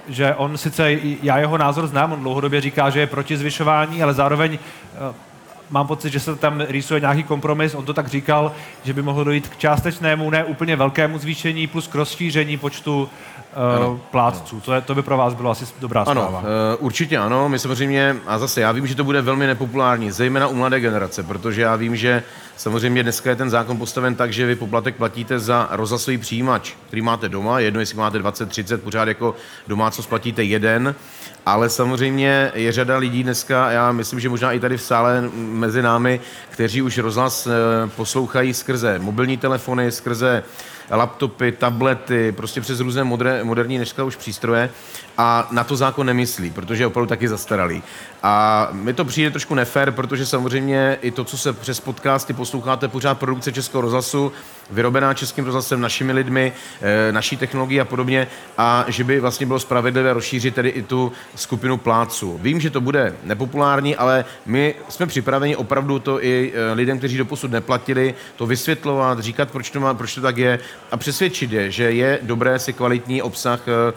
že 0.07 0.35
on 0.35 0.57
sice, 0.57 0.91
já 1.23 1.37
jeho 1.37 1.57
názor 1.57 1.87
znám, 1.87 2.13
on 2.13 2.21
dlouhodobě 2.21 2.61
říká, 2.61 2.89
že 2.89 2.99
je 2.99 3.07
proti 3.07 3.37
zvyšování, 3.37 4.03
ale 4.03 4.13
zároveň 4.13 4.57
eh, 4.95 5.32
mám 5.69 5.87
pocit, 5.87 6.13
že 6.13 6.19
se 6.19 6.35
tam 6.35 6.61
rýsuje 6.61 6.99
nějaký 6.99 7.23
kompromis. 7.23 7.75
On 7.75 7.85
to 7.85 7.93
tak 7.93 8.07
říkal, 8.07 8.51
že 8.83 8.93
by 8.93 9.01
mohlo 9.01 9.23
dojít 9.23 9.47
k 9.47 9.57
částečnému, 9.57 10.29
ne 10.29 10.43
úplně 10.43 10.75
velkému 10.75 11.17
zvýšení 11.17 11.67
plus 11.67 11.87
k 11.87 11.95
rozšíření 11.95 12.57
počtu 12.57 13.09
uh, 13.89 13.97
plátců. 14.11 14.61
To, 14.61 14.73
je, 14.73 14.81
to 14.81 14.95
by 14.95 15.01
pro 15.01 15.17
vás 15.17 15.33
bylo 15.33 15.51
asi 15.51 15.65
dobrá 15.79 16.01
ano, 16.01 16.21
zpráva. 16.21 16.39
Uh, 16.39 16.45
určitě 16.79 17.17
ano. 17.17 17.49
My 17.49 17.59
samozřejmě, 17.59 18.15
a 18.27 18.37
zase 18.37 18.61
já 18.61 18.71
vím, 18.71 18.87
že 18.87 18.95
to 18.95 19.03
bude 19.03 19.21
velmi 19.21 19.47
nepopulární, 19.47 20.11
zejména 20.11 20.47
u 20.47 20.55
mladé 20.55 20.79
generace, 20.79 21.23
protože 21.23 21.61
já 21.61 21.75
vím, 21.75 21.95
že 21.95 22.23
samozřejmě 22.57 23.03
dneska 23.03 23.29
je 23.29 23.35
ten 23.35 23.49
zákon 23.49 23.77
postaven 23.77 24.15
tak, 24.15 24.33
že 24.33 24.45
vy 24.45 24.55
poplatek 24.55 24.95
platíte 24.95 25.39
za 25.39 25.67
rozhlasový 25.71 26.17
přijímač, 26.17 26.73
který 26.87 27.01
máte 27.01 27.29
doma, 27.29 27.59
jedno, 27.59 27.79
jestli 27.79 27.97
máte 27.97 28.19
20, 28.19 28.49
30, 28.49 28.83
pořád 28.83 29.07
jako 29.07 29.35
domácnost 29.67 30.09
platíte 30.09 30.43
jeden, 30.43 30.95
ale 31.45 31.69
samozřejmě 31.69 32.51
je 32.55 32.71
řada 32.71 32.97
lidí 32.97 33.23
dneska, 33.23 33.71
já 33.71 33.91
myslím, 33.91 34.19
že 34.19 34.29
možná 34.29 34.51
i 34.51 34.59
tady 34.59 34.77
v 34.77 34.81
sále 34.81 35.29
mezi 35.35 35.81
námi, 35.81 36.19
kteří 36.49 36.81
už 36.81 36.97
rozhlas 36.97 37.47
eh, 37.47 37.51
poslouchají 37.95 38.53
skrze 38.53 38.99
mobilní 38.99 39.37
telefony, 39.37 39.91
skrze 39.91 40.43
laptopy, 40.91 41.51
tablety, 41.51 42.31
prostě 42.31 42.61
přes 42.61 42.79
různé 42.79 43.03
moderní 43.43 43.77
dneska 43.77 44.03
už 44.03 44.15
přístroje 44.15 44.69
a 45.17 45.47
na 45.51 45.63
to 45.63 45.75
zákon 45.75 46.07
nemyslí, 46.07 46.51
protože 46.51 46.83
je 46.83 46.87
opravdu 46.87 47.09
taky 47.09 47.27
zastaralý. 47.27 47.83
A 48.23 48.67
mi 48.71 48.93
to 48.93 49.05
přijde 49.05 49.31
trošku 49.31 49.55
nefér, 49.55 49.91
protože 49.91 50.25
samozřejmě 50.25 50.97
i 51.01 51.11
to, 51.11 51.23
co 51.23 51.37
se 51.37 51.53
přes 51.53 51.79
podcasty 51.79 52.33
posloucháte, 52.33 52.87
pořád 52.87 53.19
produkce 53.19 53.51
Českého 53.51 53.81
rozhlasu, 53.81 54.31
vyrobená 54.71 55.13
Českým 55.13 55.45
rozhlasem, 55.45 55.81
našimi 55.81 56.11
lidmi, 56.11 56.53
e, 56.81 57.11
naší 57.11 57.37
technologií 57.37 57.81
a 57.81 57.85
podobně, 57.85 58.27
a 58.57 58.85
že 58.87 59.03
by 59.03 59.19
vlastně 59.19 59.45
bylo 59.45 59.59
spravedlivé 59.59 60.13
rozšířit 60.13 60.55
tedy 60.55 60.69
i 60.69 60.81
tu 60.81 61.11
skupinu 61.35 61.77
pláců. 61.77 62.39
Vím, 62.41 62.59
že 62.59 62.69
to 62.69 62.81
bude 62.81 63.15
nepopulární, 63.23 63.95
ale 63.95 64.25
my 64.45 64.75
jsme 64.89 65.05
připraveni 65.05 65.55
opravdu 65.55 65.99
to 65.99 66.23
i 66.23 66.53
e, 66.55 66.73
lidem, 66.73 66.97
kteří 66.97 67.17
doposud 67.17 67.51
neplatili, 67.51 68.13
to 68.35 68.45
vysvětlovat, 68.45 69.19
říkat, 69.19 69.51
proč 69.51 69.69
to, 69.69 69.79
má, 69.79 69.93
proč 69.93 70.15
to 70.15 70.21
tak 70.21 70.37
je 70.37 70.59
a 70.91 70.97
přesvědčit 70.97 71.51
je, 71.51 71.71
že 71.71 71.83
je 71.83 72.19
dobré 72.21 72.59
si 72.59 72.73
kvalitní 72.73 73.21
obsah 73.21 73.67
e, 73.67 73.93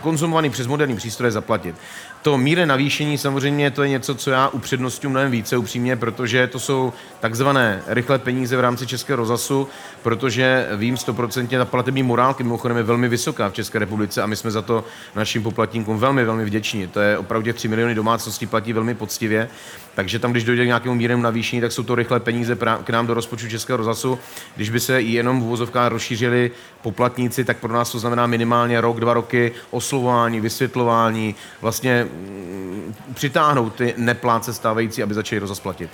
konzumovaný 0.00 0.50
přes 0.50 0.66
moderní 0.66 0.96
přístroje 0.96 1.30
zaplatit. 1.30 1.76
To 2.22 2.38
míre 2.38 2.66
navýšení 2.66 3.18
samozřejmě 3.18 3.70
to 3.70 3.82
je 3.82 3.88
něco, 3.88 4.14
co 4.14 4.30
já 4.30 4.48
upřednostňuji 4.48 5.10
mnohem 5.10 5.30
více 5.30 5.56
upřímně, 5.56 5.96
protože 5.96 6.46
to 6.46 6.60
jsou 6.60 6.92
takzvané 7.20 7.82
rychlé 7.86 8.18
peníze 8.18 8.56
v 8.56 8.60
rámci 8.60 8.86
Českého 8.86 9.16
rozhlasu, 9.16 9.68
protože 10.02 10.68
vím 10.76 10.96
stoprocentně, 10.96 11.58
ta 11.58 11.64
platební 11.64 12.02
morálka 12.02 12.44
mimochodem 12.44 12.76
je 12.76 12.82
velmi 12.82 13.08
vysoká 13.08 13.48
v 13.48 13.52
České 13.52 13.78
republice 13.78 14.22
a 14.22 14.26
my 14.26 14.36
jsme 14.36 14.50
za 14.50 14.62
to 14.62 14.84
našim 15.14 15.42
poplatníkům 15.42 15.98
velmi, 15.98 16.24
velmi 16.24 16.44
vděční. 16.44 16.86
To 16.86 17.00
je 17.00 17.18
opravdu 17.18 17.52
3 17.52 17.68
miliony 17.68 17.94
domácností 17.94 18.46
platí 18.46 18.72
velmi 18.72 18.94
poctivě, 18.94 19.48
takže 19.94 20.18
tam, 20.18 20.30
když 20.30 20.44
dojde 20.44 20.64
k 20.64 20.66
nějakému 20.66 20.94
mírnému 20.94 21.22
navýšení, 21.22 21.62
tak 21.62 21.72
jsou 21.72 21.82
to 21.82 21.94
rychlé 21.94 22.20
peníze 22.20 22.56
k 22.84 22.90
nám 22.90 23.06
do 23.06 23.14
rozpočtu 23.14 23.48
Českého 23.48 23.76
rozhlasu. 23.76 24.18
Když 24.56 24.70
by 24.70 24.80
se 24.80 25.00
jenom 25.02 25.40
v 25.40 25.44
uvozovkách 25.44 25.90
rozšířili 25.90 26.50
poplatníci, 26.82 27.44
tak 27.44 27.56
pro 27.56 27.72
nás 27.72 27.92
to 27.92 27.98
znamená 27.98 28.26
minimálně 28.26 28.80
rok, 28.80 29.00
dva 29.00 29.14
roky 29.14 29.52
oslovování, 29.70 30.40
vysvětlování, 30.40 31.34
vlastně 31.60 32.04
mm, 32.04 32.94
přitáhnout 33.14 33.74
ty 33.74 33.94
nepláce 33.96 34.52
stávající, 34.52 35.02
aby 35.02 35.14
začali 35.14 35.38
rozasplatit. 35.38 35.90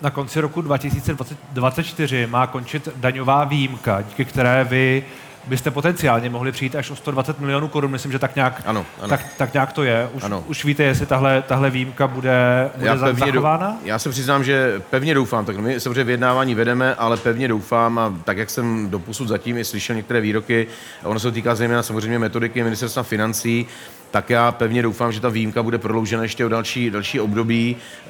Na 0.00 0.10
konci 0.10 0.40
roku 0.40 0.62
2024 0.62 2.26
má 2.26 2.46
končit 2.46 2.88
daňová 2.96 3.44
výjimka, 3.44 4.00
díky 4.02 4.24
které 4.24 4.64
vy 4.64 5.04
byste 5.44 5.70
potenciálně 5.70 6.30
mohli 6.30 6.52
přijít 6.52 6.76
až 6.76 6.90
o 6.90 6.96
120 6.96 7.40
milionů 7.40 7.68
korun. 7.68 7.90
Myslím, 7.90 8.12
že 8.12 8.18
tak 8.18 8.36
nějak, 8.36 8.62
ano, 8.66 8.86
ano. 9.00 9.08
Tak, 9.08 9.20
tak 9.38 9.52
nějak 9.52 9.72
to 9.72 9.84
je. 9.84 10.08
Už, 10.12 10.22
ano. 10.22 10.44
už 10.46 10.64
víte, 10.64 10.82
jestli 10.82 11.06
tahle, 11.06 11.42
tahle 11.42 11.70
výjimka 11.70 12.06
bude, 12.06 12.70
bude 12.76 12.86
já 12.86 12.96
pevně 12.96 13.26
zachována? 13.26 13.66
Dou, 13.70 13.86
já 13.86 13.98
se 13.98 14.10
přiznám, 14.10 14.44
že 14.44 14.82
pevně 14.90 15.14
doufám. 15.14 15.44
Tak 15.44 15.56
my 15.56 15.80
samozřejmě 15.80 16.04
vyjednávání 16.04 16.54
vedeme, 16.54 16.94
ale 16.94 17.16
pevně 17.16 17.48
doufám 17.48 17.98
a 17.98 18.14
tak, 18.24 18.38
jak 18.38 18.50
jsem 18.50 18.90
doposud 18.90 19.28
zatím 19.28 19.58
i 19.58 19.64
slyšel 19.64 19.96
některé 19.96 20.20
výroky, 20.20 20.66
ono 21.02 21.20
se 21.20 21.32
týká 21.32 21.54
zejména 21.54 21.82
samozřejmě 21.82 22.18
metodiky 22.18 22.62
ministerstva 22.62 23.02
financí, 23.02 23.66
tak 24.12 24.30
já 24.30 24.52
pevně 24.52 24.82
doufám, 24.82 25.12
že 25.12 25.20
ta 25.20 25.28
výjimka 25.28 25.62
bude 25.62 25.78
prodloužena 25.78 26.22
ještě 26.22 26.46
o 26.46 26.48
další, 26.48 26.90
další 26.90 27.20
období. 27.20 27.76
Eh, 27.76 28.08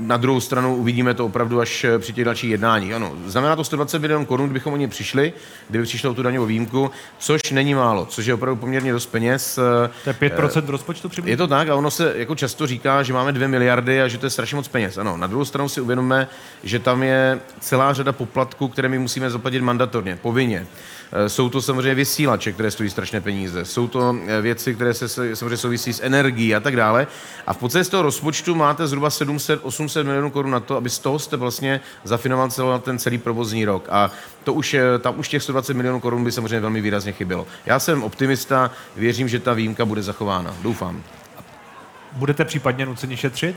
na 0.00 0.16
druhou 0.16 0.40
stranu 0.40 0.76
uvidíme 0.76 1.14
to 1.14 1.26
opravdu 1.26 1.60
až 1.60 1.86
při 1.98 2.12
těch 2.12 2.24
dalších 2.24 2.50
jednáních. 2.50 2.92
Ano, 2.92 3.12
znamená 3.26 3.56
to 3.56 3.64
120 3.64 3.98
milionů 3.98 4.26
korun, 4.26 4.46
kdybychom 4.46 4.72
o 4.72 4.76
ně 4.76 4.88
přišli, 4.88 5.32
kdyby 5.68 5.84
přišlo 5.84 6.14
tu 6.14 6.22
daňovou 6.22 6.46
výjimku, 6.46 6.90
což 7.18 7.40
není 7.50 7.74
málo, 7.74 8.06
což 8.06 8.26
je 8.26 8.34
opravdu 8.34 8.60
poměrně 8.60 8.92
dost 8.92 9.06
peněz. 9.06 9.58
Eh, 9.58 9.90
to 10.04 10.10
je 10.10 10.30
5% 10.30 10.64
uh, 10.64 10.70
rozpočtu 10.70 11.08
přibližně? 11.08 11.32
Je 11.32 11.36
to 11.36 11.46
tak 11.46 11.68
a 11.68 11.74
ono 11.74 11.90
se 11.90 12.12
jako 12.16 12.34
často 12.34 12.66
říká, 12.66 13.02
že 13.02 13.12
máme 13.12 13.32
2 13.32 13.48
miliardy 13.48 14.02
a 14.02 14.08
že 14.08 14.18
to 14.18 14.26
je 14.26 14.30
strašně 14.30 14.56
moc 14.56 14.68
peněz. 14.68 14.98
Ano, 14.98 15.16
na 15.16 15.26
druhou 15.26 15.44
stranu 15.44 15.68
si 15.68 15.80
uvědomíme, 15.80 16.28
že 16.64 16.78
tam 16.78 17.02
je 17.02 17.40
celá 17.60 17.92
řada 17.92 18.12
poplatků, 18.12 18.68
které 18.68 18.88
my 18.88 18.98
musíme 18.98 19.30
zaplatit 19.30 19.60
mandatorně, 19.60 20.18
povinně. 20.22 20.66
Eh, 21.12 21.28
jsou 21.28 21.48
to 21.48 21.62
samozřejmě 21.62 21.94
vysílače, 21.94 22.52
které 22.52 22.70
stojí 22.70 22.90
strašné 22.90 23.20
peníze. 23.20 23.64
Jsou 23.64 23.88
to 23.88 24.16
eh, 24.26 24.40
věci, 24.40 24.74
které 24.74 24.94
se 24.98 25.36
samozřejmě 25.36 25.56
souvisí 25.56 25.92
s 25.92 26.02
energií 26.02 26.54
a 26.54 26.60
tak 26.60 26.76
dále. 26.76 27.06
A 27.46 27.52
v 27.52 27.56
podstatě 27.56 27.84
z 27.84 27.88
toho 27.88 28.02
rozpočtu 28.02 28.54
máte 28.54 28.86
zhruba 28.86 29.08
700-800 29.08 30.04
milionů 30.04 30.30
korun 30.30 30.50
na 30.50 30.60
to, 30.60 30.76
aby 30.76 30.90
z 30.90 30.98
toho 30.98 31.18
jste 31.18 31.36
vlastně 31.36 31.80
zafinoval 32.04 32.48
ten 32.80 32.98
celý 32.98 33.18
provozní 33.18 33.64
rok. 33.64 33.88
A 33.90 34.10
to 34.44 34.52
už, 34.52 34.76
tam 35.00 35.18
už 35.18 35.28
těch 35.28 35.42
120 35.42 35.74
milionů 35.74 36.00
korun 36.00 36.24
by 36.24 36.32
samozřejmě 36.32 36.60
velmi 36.60 36.80
výrazně 36.80 37.12
chybělo. 37.12 37.46
Já 37.66 37.78
jsem 37.78 38.02
optimista, 38.02 38.70
věřím, 38.96 39.28
že 39.28 39.38
ta 39.38 39.52
výjimka 39.52 39.84
bude 39.84 40.02
zachována. 40.02 40.54
Doufám. 40.62 41.02
Budete 42.12 42.44
případně 42.44 42.86
nuceni 42.86 43.16
šetřit? 43.16 43.56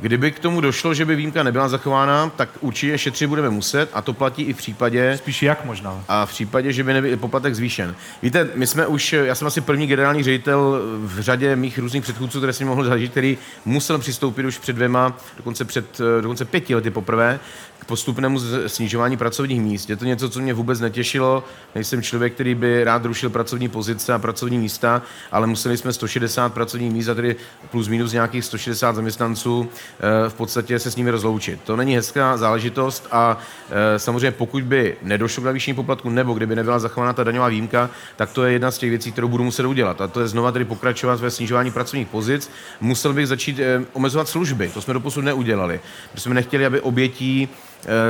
Kdyby 0.00 0.30
k 0.30 0.38
tomu 0.38 0.60
došlo, 0.60 0.94
že 0.94 1.04
by 1.04 1.16
výjimka 1.16 1.42
nebyla 1.42 1.68
zachována, 1.68 2.30
tak 2.36 2.48
určitě 2.60 2.98
šetřit 2.98 3.26
budeme 3.26 3.50
muset 3.50 3.90
a 3.92 4.02
to 4.02 4.12
platí 4.12 4.42
i 4.42 4.52
v 4.52 4.56
případě... 4.56 5.16
Spíš 5.18 5.42
jak 5.42 5.64
možná. 5.64 6.04
A 6.08 6.26
v 6.26 6.30
případě, 6.30 6.72
že 6.72 6.84
by 6.84 6.92
nebyl 6.92 7.16
poplatek 7.16 7.54
zvýšen. 7.54 7.94
Víte, 8.22 8.48
my 8.54 8.66
jsme 8.66 8.86
už, 8.86 9.12
já 9.12 9.34
jsem 9.34 9.46
asi 9.46 9.60
první 9.60 9.86
generální 9.86 10.22
ředitel 10.22 10.80
v 10.98 11.20
řadě 11.20 11.56
mých 11.56 11.78
různých 11.78 12.02
předchůdců, 12.02 12.38
které 12.38 12.52
jsem 12.52 12.66
mohl 12.66 12.84
zažít, 12.84 13.10
který 13.10 13.38
musel 13.64 13.98
přistoupit 13.98 14.46
už 14.46 14.58
před 14.58 14.72
dvěma, 14.72 15.16
dokonce 15.36 15.64
před 15.64 16.00
dokonce 16.20 16.44
pěti 16.44 16.74
lety 16.74 16.90
poprvé, 16.90 17.40
k 17.78 17.84
postupnému 17.84 18.40
snižování 18.66 19.16
pracovních 19.16 19.60
míst. 19.60 19.90
Je 19.90 19.96
to 19.96 20.04
něco, 20.04 20.30
co 20.30 20.40
mě 20.40 20.54
vůbec 20.54 20.80
netěšilo. 20.80 21.44
Nejsem 21.74 22.02
člověk, 22.02 22.34
který 22.34 22.54
by 22.54 22.84
rád 22.84 23.04
rušil 23.04 23.30
pracovní 23.30 23.68
pozice 23.68 24.14
a 24.14 24.18
pracovní 24.18 24.58
místa, 24.58 25.02
ale 25.32 25.46
museli 25.46 25.76
jsme 25.76 25.92
160 25.92 26.54
pracovních 26.54 26.92
míst 26.92 27.08
a 27.08 27.14
tedy 27.14 27.36
plus 27.70 27.88
minus 27.88 28.12
nějakých 28.12 28.44
160 28.44 28.94
zaměstnanců 28.96 29.68
eh, 29.68 30.28
v 30.28 30.34
podstatě 30.34 30.78
se 30.78 30.90
s 30.90 30.96
nimi 30.96 31.10
rozloučit. 31.10 31.60
To 31.64 31.76
není 31.76 31.94
hezká 31.94 32.36
záležitost 32.36 33.08
a 33.10 33.38
eh, 33.70 33.98
samozřejmě 33.98 34.30
pokud 34.30 34.62
by 34.62 34.96
nedošlo 35.02 35.40
k 35.42 35.46
navýšení 35.46 35.74
poplatku 35.74 36.10
nebo 36.10 36.34
kdyby 36.34 36.56
nebyla 36.56 36.78
zachována 36.78 37.12
ta 37.12 37.24
daňová 37.24 37.48
výjimka, 37.48 37.90
tak 38.16 38.30
to 38.32 38.44
je 38.44 38.52
jedna 38.52 38.70
z 38.70 38.78
těch 38.78 38.90
věcí, 38.90 39.12
kterou 39.12 39.28
budu 39.28 39.44
muset 39.44 39.66
udělat. 39.66 40.00
A 40.00 40.06
to 40.06 40.20
je 40.20 40.28
znova 40.28 40.52
tedy 40.52 40.64
pokračovat 40.64 41.20
ve 41.20 41.30
snižování 41.30 41.70
pracovních 41.70 42.08
pozic. 42.08 42.50
Musel 42.80 43.12
bych 43.12 43.28
začít 43.28 43.58
eh, 43.58 43.84
omezovat 43.92 44.28
služby. 44.28 44.70
To 44.74 44.80
jsme 44.82 44.94
doposud 44.94 45.24
neudělali. 45.24 45.80
My 46.14 46.20
jsme 46.20 46.34
nechtěli, 46.34 46.66
aby 46.66 46.80
obětí 46.80 47.48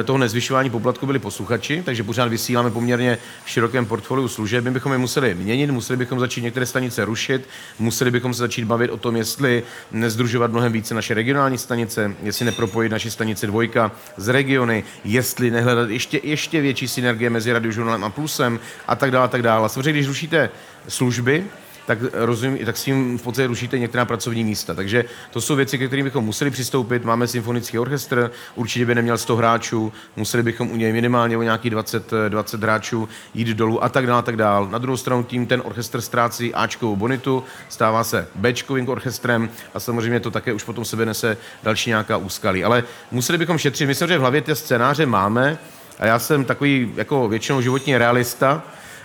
toho 0.04 0.18
nezvyšování 0.18 0.70
poplatku 0.70 1.06
byli 1.06 1.18
posluchači, 1.18 1.82
takže 1.84 2.02
pořád 2.02 2.28
vysíláme 2.28 2.70
poměrně 2.70 3.18
v 3.44 3.50
širokém 3.50 3.86
portfoliu 3.86 4.28
služeb. 4.28 4.64
My 4.64 4.70
bychom 4.70 4.92
je 4.92 4.98
museli 4.98 5.34
měnit, 5.34 5.70
museli 5.70 5.96
bychom 5.96 6.20
začít 6.20 6.40
některé 6.40 6.66
stanice 6.66 7.04
rušit, 7.04 7.48
museli 7.78 8.10
bychom 8.10 8.34
se 8.34 8.38
začít 8.38 8.64
bavit 8.64 8.90
o 8.90 8.96
tom, 8.96 9.16
jestli 9.16 9.62
nezdružovat 9.92 10.50
mnohem 10.50 10.72
více 10.72 10.94
naše 10.94 11.14
regionální 11.14 11.58
stanice, 11.58 12.12
jestli 12.22 12.44
nepropojit 12.44 12.92
naši 12.92 13.10
stanice 13.10 13.46
dvojka 13.46 13.92
z 14.16 14.28
regiony, 14.28 14.84
jestli 15.04 15.50
nehledat 15.50 15.90
ještě, 15.90 16.20
ještě 16.22 16.60
větší 16.60 16.88
synergie 16.88 17.30
mezi 17.30 17.52
radiožurnálem 17.52 18.04
a 18.04 18.10
plusem 18.10 18.60
a 18.86 18.96
tak 18.96 19.10
dále, 19.10 19.24
a 19.24 19.28
tak 19.28 19.42
dále. 19.42 19.68
Samozřejmě, 19.68 19.92
když 19.92 20.06
rušíte 20.06 20.50
služby, 20.88 21.44
tak, 21.88 21.98
rozumím, 22.12 22.66
tak 22.66 22.76
s 22.76 22.84
tím 22.84 23.18
v 23.18 23.22
podstatě 23.22 23.46
rušíte 23.46 23.78
některá 23.78 24.04
pracovní 24.04 24.44
místa. 24.44 24.74
Takže 24.74 25.04
to 25.30 25.40
jsou 25.40 25.56
věci, 25.56 25.78
ke 25.78 25.86
kterým 25.86 26.04
bychom 26.04 26.24
museli 26.24 26.50
přistoupit. 26.50 27.04
Máme 27.04 27.26
symfonický 27.26 27.78
orchestr, 27.78 28.30
určitě 28.54 28.86
by 28.86 28.94
neměl 28.94 29.18
100 29.18 29.36
hráčů, 29.36 29.92
museli 30.16 30.42
bychom 30.42 30.70
u 30.70 30.76
něj 30.76 30.92
minimálně 30.92 31.36
o 31.36 31.42
nějaký 31.42 31.70
20, 31.70 32.10
20 32.28 32.62
hráčů 32.62 33.08
jít 33.34 33.48
dolů 33.48 33.84
a 33.84 33.88
tak 33.88 34.06
dále, 34.06 34.18
a 34.18 34.22
tak 34.22 34.36
dále. 34.36 34.68
Na 34.70 34.78
druhou 34.78 34.96
stranu 34.96 35.22
tím 35.22 35.46
ten 35.46 35.62
orchestr 35.64 36.00
ztrácí 36.00 36.54
Ačkovou 36.54 36.96
bonitu, 36.96 37.44
stává 37.68 38.04
se 38.04 38.28
Bčkovým 38.34 38.88
orchestrem 38.88 39.48
a 39.74 39.80
samozřejmě 39.80 40.20
to 40.20 40.30
také 40.30 40.52
už 40.52 40.62
potom 40.62 40.84
sebe 40.84 41.06
nese 41.06 41.36
další 41.62 41.90
nějaká 41.90 42.16
úskalí. 42.16 42.64
Ale 42.64 42.84
museli 43.10 43.38
bychom 43.38 43.58
šetřit. 43.58 43.86
Myslím, 43.86 44.08
že 44.08 44.18
v 44.18 44.20
hlavě 44.20 44.40
ty 44.40 44.56
scénáře 44.56 45.06
máme, 45.06 45.58
a 45.98 46.06
já 46.06 46.18
jsem 46.18 46.44
takový 46.44 46.92
jako 46.96 47.28
většinou 47.28 47.60
životní 47.60 47.98
realista, 47.98 48.62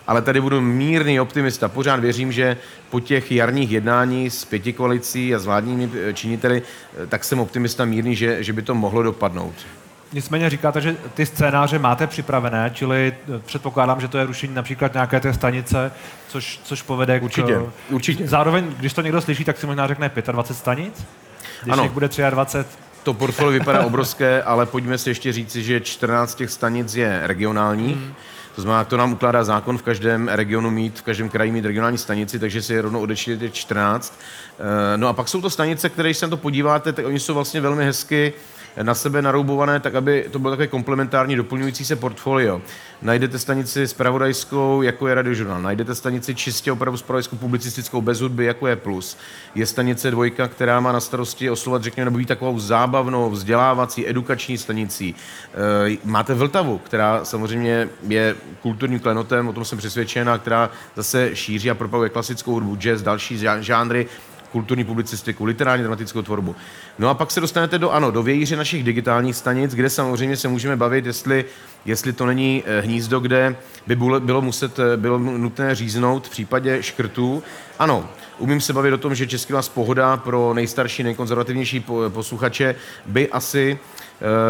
ale 0.08 0.22
tady 0.22 0.42
budu 0.42 0.62
mírný 0.62 1.20
optimista. 1.20 1.68
Pořád 1.68 2.00
věřím, 2.00 2.32
že 2.32 2.58
po 2.89 3.00
těch 3.00 3.32
jarních 3.32 3.72
jednání 3.72 4.30
s 4.30 4.46
pěti 4.46 4.74
koalicí 4.74 5.36
a 5.36 5.39
s 5.39 5.46
vládními 5.46 5.89
eh, 6.10 6.13
činiteli, 6.13 6.62
eh, 7.04 7.08
tak 7.08 7.24
jsem 7.24 7.39
optimista 7.39 7.86
mírný, 7.86 8.16
že, 8.16 8.44
že 8.44 8.54
by 8.54 8.62
to 8.62 8.76
mohlo 8.76 9.04
dopadnout. 9.04 9.54
Nicméně 10.13 10.50
říkáte, 10.50 10.82
že 10.82 10.96
ty 11.13 11.26
scénáře 11.26 11.80
máte 11.80 12.08
připravené, 12.08 12.72
čili 12.74 13.13
eh, 13.36 13.39
předpokládám, 13.46 14.02
že 14.02 14.08
to 14.08 14.18
je 14.18 14.26
rušení 14.26 14.54
například 14.54 14.94
nějaké 14.94 15.20
té 15.20 15.34
stanice, 15.34 15.92
což, 16.28 16.60
což 16.63 16.82
povede 16.82 17.20
k... 17.20 17.24
Určitě, 17.24 17.60
určitě. 17.89 18.28
Zároveň, 18.28 18.66
když 18.80 18.94
to 18.94 19.02
někdo 19.02 19.22
slyší, 19.22 19.44
tak 19.44 19.58
si 19.58 19.66
možná 19.66 19.88
řekne 19.88 20.12
25 20.32 20.58
stanic? 20.58 21.06
Když 21.63 21.74
ano. 21.74 21.89
bude 21.89 22.10
23, 22.30 22.78
to 23.04 23.13
portfolio 23.13 23.52
vypadá 23.52 23.86
obrovské, 23.86 24.44
ale 24.44 24.66
pojďme 24.66 24.98
si 24.98 25.10
ještě 25.10 25.34
říci, 25.34 25.63
že 25.63 25.80
14 25.82 26.36
těch 26.36 26.52
stanic 26.52 26.96
je 26.96 27.22
regionální. 27.24 27.94
Hmm. 27.94 28.13
To 28.56 28.62
znamená, 28.62 28.84
to 28.84 28.98
nám 28.98 29.13
ukládá 29.13 29.44
zákon 29.44 29.78
v 29.78 29.82
každém 29.82 30.28
regionu 30.28 30.72
mít, 30.72 31.00
v 31.00 31.04
každém 31.04 31.30
kraji 31.30 31.52
mít 31.52 31.66
regionální 31.66 31.98
stanici, 31.98 32.39
takže 32.39 32.62
si 32.62 32.74
je 32.74 32.82
rovnou 32.82 33.02
odečili 33.02 33.38
těch 33.38 33.54
14. 33.54 34.20
Eh, 34.60 34.98
no 34.98 35.08
a 35.08 35.13
pak 35.13 35.28
jsou 35.28 35.42
to 35.42 35.50
stanice, 35.50 35.89
které, 35.89 36.10
když 36.10 36.18
se 36.18 36.28
to 36.28 36.38
podíváte, 36.38 36.94
tak 36.94 37.06
oni 37.06 37.20
jsou 37.20 37.34
vlastně 37.34 37.62
velmi 37.62 37.86
hezky 37.86 38.34
na 38.82 38.96
sebe 38.96 39.22
naroubované, 39.22 39.80
tak 39.80 39.96
aby 39.96 40.26
to 40.32 40.40
bylo 40.40 40.52
takové 40.52 40.68
komplementární, 40.68 41.36
doplňující 41.36 41.86
se 41.86 41.96
portfolio. 41.96 42.62
Najdete 43.02 43.40
stanici 43.40 43.88
spravodajskou, 43.88 44.82
jako 44.82 45.08
je 45.08 45.16
radiožurnál. 45.16 45.62
Najdete 45.62 45.96
stanici 45.96 46.36
čistě 46.36 46.72
opravdu 46.72 46.98
spravodajskou 46.98 47.38
publicistickou 47.38 48.02
bez 48.02 48.20
hudby, 48.20 48.46
jako 48.46 48.68
je 48.68 48.76
Plus. 48.76 49.18
Je 49.56 49.66
stanice 49.66 50.12
dvojka, 50.12 50.48
která 50.48 50.80
má 50.80 50.92
na 50.92 51.00
starosti 51.00 51.50
oslovat, 51.50 51.84
řekněme, 51.84 52.06
nebo 52.06 52.18
být 52.18 52.28
takovou 52.28 52.60
zábavnou, 52.60 53.30
vzdělávací, 53.30 54.10
edukační 54.10 54.58
stanicí. 54.58 55.16
E, 55.94 55.98
máte 56.04 56.34
Vltavu, 56.34 56.78
která 56.78 57.26
samozřejmě 57.26 57.90
je 58.08 58.36
kulturním 58.62 59.00
klenotem, 59.00 59.48
o 59.48 59.54
tom 59.54 59.66
jsem 59.66 59.78
přesvědčen, 59.78 60.30
a 60.30 60.38
která 60.38 60.70
zase 60.96 61.36
šíří 61.36 61.70
a 61.70 61.76
propaguje 61.76 62.10
klasickou 62.10 62.54
hudbu, 62.54 62.76
jazz, 62.76 63.02
další 63.02 63.38
žánry, 63.60 64.08
kulturní 64.54 64.84
publicistiku, 64.84 65.46
literární 65.46 65.84
dramatickou 65.84 66.22
tvorbu. 66.22 66.56
No 67.00 67.10
a 67.10 67.13
pak 67.13 67.32
se 67.32 67.42
dostanete 67.42 67.80
do, 67.80 67.92
ano, 67.92 68.12
do 68.12 68.24
vějíře 68.24 68.56
našich 68.56 68.84
digitálních 68.84 69.36
stanic, 69.36 69.76
kde 69.76 69.89
samozřejmě 69.89 70.38
se 70.38 70.48
můžeme 70.48 70.76
bavit, 70.76 71.06
jestli, 71.06 71.46
jestli 71.86 72.13
to 72.13 72.26
není 72.26 72.63
eh, 72.66 72.82
hnízdo, 72.82 73.20
kde 73.20 73.56
by 73.88 73.96
bylo, 73.96 74.20
bylo, 74.20 74.42
muset, 74.42 74.80
eh, 74.80 74.98
bylo 74.98 75.18
nutné 75.18 75.76
říznout 75.76 76.28
v 76.28 76.30
případě 76.30 76.84
škrtů. 76.84 77.44
Ano, 77.80 78.10
umím 78.38 78.62
se 78.62 78.74
bavit 78.74 78.94
o 78.94 78.98
tom, 78.98 79.16
že 79.16 79.28
Český 79.28 79.54
vás 79.54 79.70
pohoda 79.70 80.18
pro 80.18 80.54
nejstarší, 80.54 81.04
nejkonzervativnější 81.04 81.86
posluchače 82.10 82.76
by 83.06 83.30
asi 83.30 83.80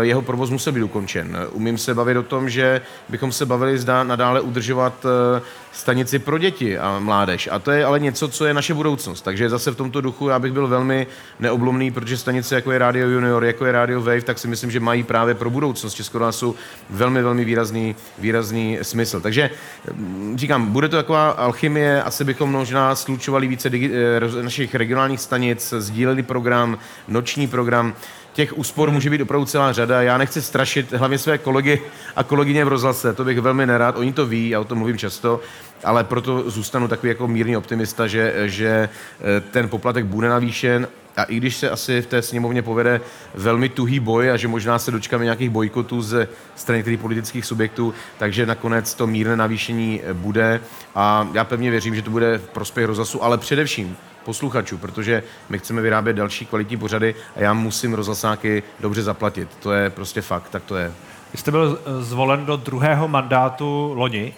jeho 0.01 0.21
provoz 0.21 0.49
musel 0.49 0.73
být 0.73 0.83
ukončen. 0.83 1.37
Umím 1.51 1.77
se 1.77 1.93
bavit 1.93 2.17
o 2.17 2.23
tom, 2.23 2.49
že 2.49 2.81
bychom 3.09 3.31
se 3.31 3.45
bavili 3.45 3.77
zda 3.77 4.03
nadále 4.03 4.41
udržovat 4.41 5.05
eh, 5.05 5.41
stanici 5.71 6.19
pro 6.19 6.37
děti 6.37 6.77
a 6.77 6.99
mládež. 6.99 7.49
A 7.51 7.59
to 7.59 7.71
je 7.71 7.85
ale 7.85 7.99
něco, 7.99 8.27
co 8.27 8.45
je 8.45 8.53
naše 8.53 8.73
budoucnost. 8.73 9.21
Takže 9.21 9.49
zase 9.49 9.71
v 9.71 9.75
tomto 9.75 10.01
duchu 10.01 10.29
já 10.29 10.39
bych 10.39 10.51
byl 10.51 10.67
velmi 10.67 11.07
neoblomný, 11.39 11.91
protože 11.91 12.17
stanice 12.17 12.55
jako 12.55 12.71
je 12.71 12.79
Radio 12.79 13.07
Junior, 13.07 13.45
jako 13.45 13.65
je 13.65 13.71
Radio 13.71 14.01
Wave, 14.01 14.21
tak 14.21 14.39
si 14.39 14.47
myslím, 14.47 14.71
že 14.71 14.79
mají 14.79 15.03
právě 15.03 15.35
pro 15.35 15.49
budoucnost 15.49 15.93
Českonásu 15.93 16.55
velmi, 16.89 17.21
velmi 17.21 17.45
výrazný, 17.45 17.95
výrazný 18.19 18.79
smysl. 18.81 19.21
Takže 19.21 19.49
mm, 19.93 20.37
říkám, 20.37 20.67
bude 20.67 20.89
to 20.89 20.95
taková 20.95 21.29
alchymie, 21.29 22.03
asi 22.03 22.23
bychom 22.23 22.51
možná 22.51 22.95
slučovali 22.95 23.47
více 23.47 23.69
digi- 23.69 23.91
eh, 24.39 24.43
našich 24.43 24.75
regionálních 24.75 25.19
stanic, 25.19 25.73
sdíleli 25.77 26.23
program, 26.23 26.77
noční 27.07 27.47
program, 27.47 27.93
těch 28.33 28.57
úspor 28.57 28.91
může 28.91 29.09
být 29.09 29.21
opravdu 29.21 29.45
celá 29.45 29.73
řada. 29.73 30.01
Já 30.01 30.17
nechci 30.17 30.41
strašit 30.41 30.93
hlavně 30.93 31.17
své 31.17 31.37
kolegy 31.37 31.81
a 32.15 32.23
kolegyně 32.23 32.65
v 32.65 32.67
rozhlase, 32.67 33.13
to 33.13 33.23
bych 33.23 33.41
velmi 33.41 33.65
nerad. 33.65 33.97
Oni 33.97 34.13
to 34.13 34.25
ví, 34.25 34.49
já 34.49 34.59
o 34.59 34.63
tom 34.63 34.77
mluvím 34.77 34.97
často, 34.97 35.39
ale 35.83 36.03
proto 36.03 36.49
zůstanu 36.49 36.87
takový 36.87 37.09
jako 37.09 37.27
mírný 37.27 37.57
optimista, 37.57 38.07
že, 38.07 38.33
že 38.45 38.67
eh, 38.69 39.41
ten 39.51 39.69
poplatek 39.69 40.05
bude 40.05 40.29
navýšen 40.29 40.87
a 41.17 41.23
i 41.23 41.35
když 41.35 41.55
se 41.55 41.69
asi 41.69 42.01
v 42.01 42.07
té 42.07 42.21
sněmovně 42.21 42.61
povede 42.61 43.01
velmi 43.35 43.69
tuhý 43.69 43.99
boj 43.99 44.31
a 44.31 44.37
že 44.37 44.47
možná 44.47 44.79
se 44.79 44.91
dočkáme 44.91 45.23
nějakých 45.23 45.49
bojkotů 45.49 46.01
ze 46.01 46.27
strany 46.55 46.79
některých 46.79 46.99
politických 46.99 47.45
subjektů, 47.45 47.93
takže 48.17 48.45
nakonec 48.45 48.93
to 48.93 49.07
mírné 49.07 49.35
navýšení 49.35 50.01
bude 50.13 50.61
a 50.95 51.27
já 51.33 51.43
pevně 51.43 51.71
věřím, 51.71 51.95
že 51.95 52.01
to 52.01 52.11
bude 52.11 52.37
v 52.37 52.47
prospěch 52.47 52.85
rozhlasu, 52.85 53.23
ale 53.23 53.37
především 53.37 53.97
posluchačů, 54.25 54.77
protože 54.77 55.23
my 55.49 55.59
chceme 55.59 55.81
vyrábět 55.81 56.13
další 56.13 56.45
kvalitní 56.45 56.77
pořady 56.77 57.15
a 57.35 57.39
já 57.39 57.53
musím 57.53 57.93
rozhlasáky 57.93 58.63
dobře 58.79 59.03
zaplatit. 59.03 59.49
To 59.59 59.71
je 59.71 59.89
prostě 59.89 60.21
fakt, 60.21 60.49
tak 60.49 60.63
to 60.63 60.75
je. 60.75 60.91
Vy 61.31 61.37
jste 61.37 61.51
byl 61.51 61.79
zvolen 61.99 62.45
do 62.45 62.55
druhého 62.55 63.07
mandátu 63.07 63.93
loni. 63.95 64.33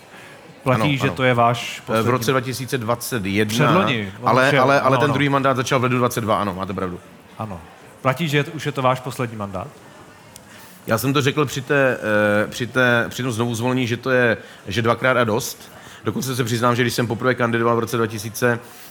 Platí, 0.65 0.82
ano, 0.82 0.97
že 0.97 1.08
ano. 1.08 1.13
to 1.13 1.23
je 1.23 1.34
váš 1.34 1.80
poslední... 1.86 2.08
V 2.08 2.10
roce 2.10 2.32
2021. 2.32 3.49
Předloni. 3.49 4.13
Ale, 4.23 4.49
ale, 4.49 4.60
ale 4.60 4.80
ano, 4.82 4.97
ten 4.97 5.06
ano. 5.06 5.13
druhý 5.13 5.30
mandát 5.30 5.58
začal 5.58 5.80
v 5.80 5.84
lednu 5.84 5.97
22, 5.97 6.41
ano, 6.41 6.54
máte 6.54 6.73
pravdu. 6.73 6.99
Ano. 7.38 7.62
Platí, 8.01 8.28
že 8.28 8.43
už 8.43 8.65
je 8.65 8.71
to 8.71 8.82
váš 8.82 8.99
poslední 8.99 9.38
mandát? 9.38 9.67
Já 10.88 10.97
jsem 10.97 11.13
to 11.13 11.21
řekl 11.21 11.45
při, 11.45 11.62
té, 11.62 11.97
eh, 12.43 12.47
při, 12.47 12.67
té, 12.67 13.06
při 13.10 13.23
tom 13.23 13.32
znovu 13.32 13.56
zvolení, 13.56 13.88
že 13.88 13.97
to 13.97 14.10
je 14.10 14.38
že 14.67 14.82
dvakrát 14.82 15.17
a 15.17 15.23
dost. 15.23 15.71
Dokonce 16.04 16.36
se 16.36 16.43
přiznám, 16.43 16.75
že 16.75 16.82
když 16.82 16.93
jsem 16.93 17.08
poprvé 17.08 17.36
kandidoval 17.36 17.75
v 17.75 17.80
roce 17.80 17.97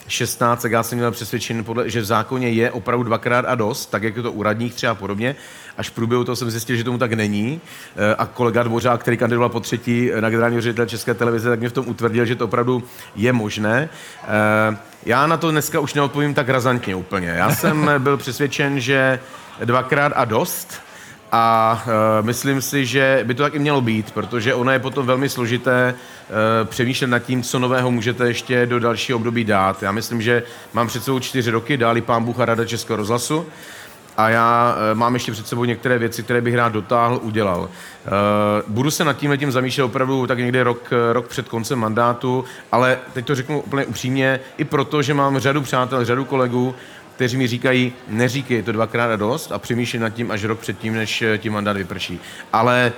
2016, 0.05 0.63
tak 0.63 0.73
já 0.73 0.83
jsem 0.83 0.99
měl 0.99 1.11
přesvědčen, 1.11 1.65
že 1.85 2.01
v 2.01 2.05
zákoně 2.05 2.49
je 2.49 2.71
opravdu 2.71 3.05
dvakrát 3.05 3.45
a 3.45 3.55
dost, 3.55 3.87
tak 3.87 4.03
jak 4.03 4.17
je 4.17 4.23
to 4.23 4.33
u 4.33 4.43
radních 4.43 4.75
třeba 4.75 4.95
podobně. 4.95 5.37
Až 5.77 5.89
v 5.89 5.93
průběhu 5.93 6.25
toho 6.25 6.37
jsem 6.37 6.51
zjistil, 6.51 6.77
že 6.77 6.85
tomu 6.85 6.99
tak 6.99 7.13
není. 7.13 7.61
Eh, 7.97 8.15
a 8.15 8.27
kolega 8.27 8.63
Dvořák, 8.63 9.01
který 9.01 9.17
kandidoval 9.17 9.49
po 9.49 9.61
třetí 9.61 10.11
na 10.21 10.31
generálního 10.31 10.63
ředitele 10.63 10.89
České 10.89 11.15
televize, 11.15 11.49
tak 11.49 11.59
mě 11.59 11.69
v 11.69 11.73
tom 11.73 11.89
utvrdil, 11.89 12.25
že 12.25 12.35
to 12.35 12.45
opravdu 12.45 12.83
je 13.17 13.33
možné. 13.33 13.89
Eh, 14.23 14.77
já 15.07 15.27
na 15.27 15.37
to 15.37 15.51
dneska 15.51 15.81
už 15.81 15.95
neodpovím 15.95 16.35
tak 16.35 16.49
razantně 16.49 16.97
úplně. 16.97 17.29
Já 17.29 17.51
jsem 17.51 17.91
byl 17.99 18.17
přesvědčen, 18.17 18.81
že 18.81 19.21
dvakrát 19.65 20.13
a 20.17 20.25
dost, 20.25 20.81
a 21.37 21.83
uh, 21.87 22.27
myslím 22.27 22.63
si, 22.63 22.87
že 22.87 23.21
by 23.25 23.35
to 23.35 23.43
tak 23.43 23.55
i 23.55 23.59
mělo 23.59 23.81
být, 23.81 24.11
protože 24.11 24.55
ono 24.55 24.71
je 24.71 24.79
potom 24.79 25.07
velmi 25.07 25.29
složité 25.29 25.95
uh, 25.95 26.69
přemýšlet 26.69 27.07
nad 27.07 27.19
tím, 27.19 27.43
co 27.43 27.59
nového 27.59 27.91
můžete 27.91 28.27
ještě 28.27 28.67
do 28.67 28.81
dalšího 28.81 29.19
období 29.19 29.45
dát. 29.45 29.83
Já 29.83 29.93
myslím, 29.93 30.23
že 30.23 30.43
mám 30.73 30.87
před 30.87 31.05
sebou 31.05 31.19
čtyři 31.19 31.51
roky, 31.51 31.77
dáli 31.77 32.01
pán 32.01 32.25
Bůh 32.25 32.41
a 32.41 32.45
Rada 32.45 32.65
Českého 32.65 32.97
rozhlasu 32.97 33.47
a 34.17 34.29
já 34.29 34.75
uh, 34.75 34.99
mám 34.99 35.15
ještě 35.15 35.33
před 35.33 35.47
sebou 35.47 35.65
některé 35.65 35.99
věci, 35.99 36.23
které 36.23 36.41
bych 36.41 36.55
rád 36.55 36.73
dotáhl, 36.73 37.21
udělal. 37.23 37.69
Budu 38.67 38.91
se 38.91 39.05
nad 39.05 39.17
tím 39.17 39.39
tím 39.39 39.53
zamýšlet 39.53 39.85
opravdu 39.85 40.27
tak 40.27 40.39
někde 40.39 40.65
rok, 40.65 40.91
rok 41.13 41.27
před 41.27 41.49
koncem 41.49 41.79
mandátu, 41.79 42.45
ale 42.73 42.99
teď 43.13 43.27
to 43.27 43.35
řeknu 43.35 43.61
úplně 43.61 43.85
upřímně, 43.85 44.41
i 44.59 44.65
proto, 44.65 45.03
že 45.03 45.15
mám 45.15 45.39
řadu 45.39 45.63
přátel, 45.63 46.05
řadu 46.05 46.25
kolegů, 46.25 46.75
kteří 47.15 47.37
mi 47.37 47.47
říkají, 47.47 47.93
neříkej 48.09 48.63
to 48.63 48.73
dvakrát 48.73 49.11
a 49.11 49.17
dost 49.17 49.53
a 49.53 49.59
přemýšlej 49.59 50.01
nad 50.01 50.11
tím 50.11 50.31
až 50.31 50.45
rok 50.45 50.59
předtím, 50.59 50.95
než 50.95 51.23
eh, 51.23 51.39
tím 51.39 51.53
mandát 51.53 51.77
vyprší. 51.77 52.21
Ale 52.53 52.93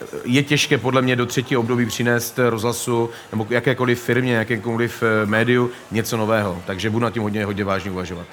eh, 0.00 0.06
je 0.24 0.42
těžké 0.42 0.78
podle 0.78 1.02
mě 1.02 1.16
do 1.16 1.26
třetího 1.26 1.60
období 1.60 1.86
přinést 1.86 2.38
rozhlasu 2.38 3.10
nebo 3.32 3.46
jakékoliv 3.50 4.02
firmě, 4.02 4.34
jakékoliv 4.34 5.02
eh, 5.02 5.26
médiu 5.26 5.70
něco 5.90 6.16
nového. 6.16 6.62
Takže 6.66 6.90
budu 6.90 7.02
nad 7.02 7.12
tím 7.12 7.22
hodně, 7.22 7.44
hodně 7.44 7.64
vážně 7.64 7.90
uvažovat. 7.90 8.26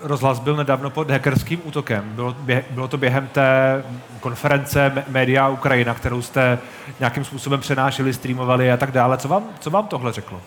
Rozhlas 0.00 0.38
byl 0.38 0.56
nedávno 0.56 0.90
pod 0.90 1.10
hackerským 1.10 1.60
útokem. 1.64 2.04
Bylo, 2.14 2.36
bylo 2.70 2.88
to 2.88 2.96
během 2.98 3.26
té 3.26 3.82
konference 4.20 5.04
Média 5.08 5.48
Ukrajina, 5.48 5.94
kterou 5.94 6.22
jste 6.22 6.58
nějakým 7.00 7.24
způsobem 7.24 7.60
přenášeli, 7.60 8.14
streamovali 8.14 8.72
a 8.72 8.76
tak 8.76 8.90
dále. 8.90 9.18
Co 9.18 9.28
vám, 9.28 9.44
co 9.60 9.70
vám 9.70 9.86
tohle 9.86 10.12
řeklo? 10.12 10.40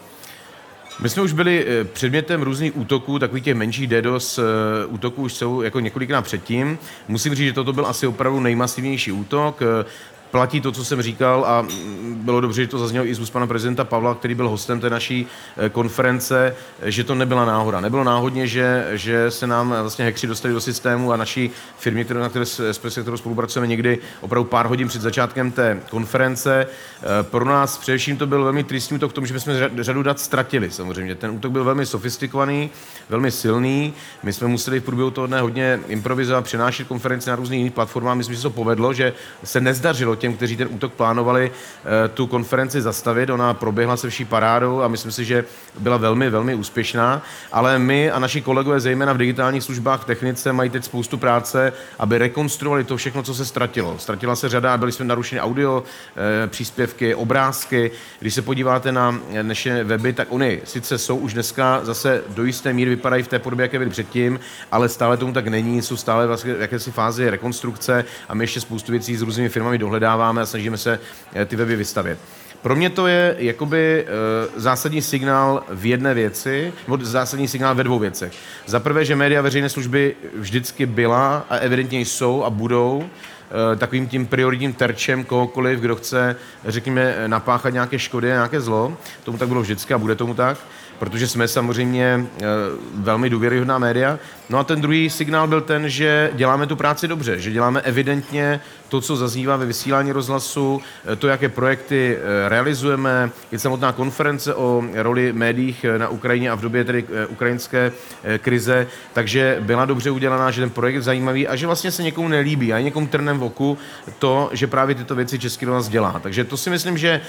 My 1.02 1.10
jsme 1.10 1.24
už 1.24 1.34
byli 1.34 1.66
eh, 1.68 1.84
předmětem 1.84 2.42
různých 2.42 2.78
útoků, 2.78 3.20
takových 3.20 3.44
těch 3.44 3.56
menších 3.56 3.88
DDoS 3.88 4.38
eh, 4.38 4.42
útoků 4.88 5.22
už 5.22 5.34
jsou 5.34 5.62
jako 5.62 5.80
několikrát 5.80 6.22
předtím. 6.22 6.78
Musím 7.08 7.36
říct, 7.36 7.48
že 7.48 7.54
toto 7.54 7.74
byl 7.74 7.86
asi 7.86 8.08
opravdu 8.08 8.40
nejmasivnější 8.40 9.12
útok 9.12 9.62
platí 10.32 10.62
to, 10.62 10.72
co 10.72 10.86
jsem 10.86 11.02
říkal 11.02 11.46
a 11.48 11.66
bylo 12.16 12.42
dobře, 12.42 12.62
že 12.62 12.68
to 12.68 12.80
zaznělo 12.80 13.06
i 13.06 13.16
z 13.16 13.20
úst 13.20 13.30
pana 13.30 13.48
prezidenta 13.48 13.84
Pavla, 13.84 14.16
který 14.16 14.36
byl 14.36 14.50
hostem 14.50 14.80
té 14.80 14.90
naší 14.90 15.28
eh, 15.58 15.70
konference, 15.70 16.56
že 16.86 17.04
to 17.04 17.16
nebyla 17.16 17.46
náhoda. 17.46 17.82
Nebylo 17.82 18.04
náhodně, 18.04 18.48
že, 18.48 18.88
že 18.92 19.32
se 19.32 19.48
nám 19.48 19.70
vlastně 19.70 20.06
hekři 20.06 20.28
dostali 20.28 20.54
do 20.54 20.62
systému 20.62 21.12
a 21.12 21.18
naší 21.18 21.52
firmě, 21.78 22.04
kterou, 22.04 22.20
na 22.20 22.30
které, 22.30 22.46
s 22.46 22.90
kterou 23.02 23.18
spolupracujeme 23.18 23.68
někdy 23.68 24.00
opravdu 24.22 24.50
pár 24.50 24.66
hodin 24.66 24.88
před 24.88 25.02
začátkem 25.02 25.52
té 25.52 25.82
konference. 25.90 26.68
Eh, 26.68 27.24
pro 27.24 27.46
nás 27.46 27.78
především 27.78 28.18
to 28.18 28.28
byl 28.28 28.44
velmi 28.44 28.64
tristní 28.64 28.96
útok 28.96 29.12
k 29.12 29.16
tomu, 29.16 29.28
že 29.28 29.40
jsme 29.40 29.70
řadu 29.80 30.04
dat 30.04 30.20
ztratili 30.20 30.72
samozřejmě. 30.72 31.16
Ten 31.16 31.32
útok 31.32 31.52
byl 31.52 31.64
velmi 31.64 31.86
sofistikovaný, 31.86 32.70
velmi 33.10 33.32
silný. 33.32 33.94
My 34.24 34.34
jsme 34.34 34.48
museli 34.48 34.80
v 34.80 34.84
průběhu 34.84 35.12
toho 35.12 35.28
dne 35.28 35.42
hodně 35.42 35.80
improvizovat, 35.88 36.44
přenášet 36.44 36.88
konference 36.88 37.30
na 37.30 37.36
různých 37.36 37.58
jiných 37.58 37.74
platformách. 37.74 38.18
Myslím, 38.18 38.36
že 38.36 38.42
se 38.42 38.44
to 38.44 38.50
povedlo, 38.50 38.94
že 38.94 39.14
se 39.44 39.62
nezdařilo 39.62 40.16
těm, 40.20 40.34
kteří 40.34 40.58
ten 40.58 40.68
útok 40.72 40.94
plánovali, 40.94 41.52
eh, 41.52 42.08
tu 42.08 42.28
konferenci 42.28 42.82
zastavit. 42.82 43.30
Ona 43.30 43.54
proběhla 43.54 43.98
se 43.98 44.10
vší 44.10 44.26
parádou 44.26 44.82
a 44.82 44.88
myslím 44.88 45.12
si, 45.12 45.26
že 45.26 45.46
byla 45.80 45.98
velmi, 45.98 46.30
velmi 46.30 46.56
úspěšná, 46.56 47.22
ale 47.52 47.80
my 47.80 48.12
a 48.12 48.20
naši 48.20 48.42
kolegové, 48.42 48.80
zejména 48.80 49.14
v 49.14 49.18
digitálních 49.18 49.64
službách, 49.64 50.02
v 50.02 50.06
technice, 50.06 50.54
mají 50.54 50.70
teď 50.70 50.84
spoustu 50.84 51.18
práce, 51.18 51.74
aby 52.00 52.18
rekonstruovali 52.18 52.84
to 52.84 52.98
všechno, 52.98 53.24
co 53.24 53.34
se 53.34 53.46
ztratilo. 53.46 53.96
Ztratila 53.98 54.36
se 54.36 54.50
řada, 54.50 54.78
byli 54.78 54.92
jsme 54.92 55.06
narušeni 55.06 55.42
audio, 55.42 55.84
eh, 56.44 56.48
příspěvky, 56.48 57.16
obrázky. 57.16 57.92
Když 58.20 58.34
se 58.34 58.42
podíváte 58.42 58.92
na 58.92 59.20
dnešní 59.42 59.72
weby, 59.84 60.14
tak 60.14 60.28
oni 60.32 60.62
sice 60.64 60.98
jsou 60.98 61.18
už 61.18 61.34
dneska 61.34 61.80
zase 61.84 62.24
do 62.28 62.46
jisté 62.46 62.74
míry 62.74 62.90
vypadají 62.90 63.24
v 63.24 63.28
té 63.28 63.40
podobě, 63.40 63.64
jaké 63.64 63.78
byly 63.78 63.90
předtím, 63.90 64.40
ale 64.72 64.90
stále 64.90 65.18
tomu 65.18 65.34
tak 65.34 65.48
není, 65.48 65.82
jsou 65.82 65.98
stále 65.98 66.28
vlastně 66.28 66.54
v 66.54 66.62
jakési 66.62 66.92
fázi 66.92 67.30
rekonstrukce 67.30 68.06
a 68.30 68.34
my 68.34 68.44
ještě 68.44 68.62
spoustu 68.62 68.92
věcí 68.92 69.16
s 69.16 69.22
různými 69.22 69.50
firmami 69.50 69.78
dohledáváme 70.10 70.42
a 70.42 70.46
snažíme 70.46 70.78
se 70.78 71.00
eh, 71.34 71.46
ty 71.46 71.56
weby 71.56 71.76
vystavět. 71.76 72.20
Pro 72.62 72.76
mě 72.76 72.90
to 72.90 73.08
je 73.08 73.36
jakoby 73.38 74.04
e, 74.04 74.06
zásadní 74.60 75.02
signál 75.02 75.64
v 75.70 75.86
jedné 75.86 76.14
věci, 76.14 76.74
nebo 76.88 77.06
zásadní 77.06 77.48
signál 77.48 77.76
ve 77.76 77.84
dvou 77.84 78.00
věcech. 78.00 78.34
Za 78.66 78.80
prvé, 78.80 79.06
že 79.06 79.16
média 79.16 79.42
veřejné 79.42 79.70
služby 79.70 80.16
vždycky 80.36 80.86
byla 80.86 81.46
a 81.50 81.56
evidentně 81.56 82.00
jsou 82.00 82.44
a 82.44 82.50
budou 82.50 83.04
e, 83.04 83.76
takovým 83.76 84.08
tím 84.08 84.28
prioritním 84.28 84.74
terčem 84.74 85.24
kohokoliv, 85.24 85.80
kdo 85.80 85.96
chce, 85.96 86.36
řekněme, 86.68 87.16
napáchat 87.28 87.74
nějaké 87.74 88.00
škody 88.00 88.32
a 88.32 88.36
nějaké 88.36 88.62
zlo. 88.62 88.98
Tomu 89.24 89.38
tak 89.38 89.48
bylo 89.48 89.62
vždycky 89.62 89.94
a 89.94 89.98
bude 89.98 90.16
tomu 90.16 90.34
tak 90.34 90.58
protože 91.00 91.28
jsme 91.28 91.48
samozřejmě 91.48 92.26
eh, 92.26 92.46
velmi 92.94 93.30
důvěryhodná 93.30 93.78
média. 93.78 94.20
No 94.50 94.60
a 94.60 94.64
ten 94.64 94.82
druhý 94.82 95.10
signál 95.10 95.48
byl 95.48 95.62
ten, 95.62 95.90
že 95.90 96.32
děláme 96.34 96.68
tu 96.68 96.76
práci 96.76 97.08
dobře, 97.08 97.40
že 97.40 97.52
děláme 97.52 97.82
evidentně 97.82 98.60
to, 98.90 99.02
co 99.02 99.16
zaznívá 99.16 99.56
ve 99.56 99.66
vysílání 99.66 100.12
rozhlasu, 100.12 100.82
eh, 101.06 101.16
to, 101.16 101.28
jaké 101.28 101.50
projekty 101.50 102.18
eh, 102.18 102.50
realizujeme, 102.50 103.32
je 103.52 103.60
samotná 103.60 103.92
konference 103.92 104.56
o 104.56 104.84
roli 104.94 105.34
médiích 105.34 105.86
na 105.98 106.10
Ukrajině 106.10 106.52
a 106.52 106.56
v 106.56 106.62
době 106.62 106.84
tedy 106.84 107.06
ukrajinské 107.30 107.92
krize, 108.38 108.88
takže 109.14 109.58
byla 109.60 109.86
dobře 109.86 110.12
udělaná, 110.12 110.52
že 110.52 110.62
ten 110.62 110.70
projekt 110.70 110.96
je 110.96 111.02
zajímavý 111.02 111.48
a 111.48 111.56
že 111.56 111.66
vlastně 111.66 111.92
se 111.92 112.04
někomu 112.04 112.28
nelíbí 112.28 112.74
a 112.74 112.80
někomu 112.80 113.08
trnem 113.08 113.40
v 113.40 113.44
oku 113.44 113.78
to, 114.20 114.50
že 114.54 114.68
právě 114.68 114.96
tyto 114.96 115.16
věci 115.16 115.40
Český 115.40 115.66
rozhlas 115.66 115.90
dělá. 115.90 116.20
Takže 116.24 116.44
to 116.44 116.58
si 116.58 116.70
myslím, 116.70 116.98
že 116.98 117.22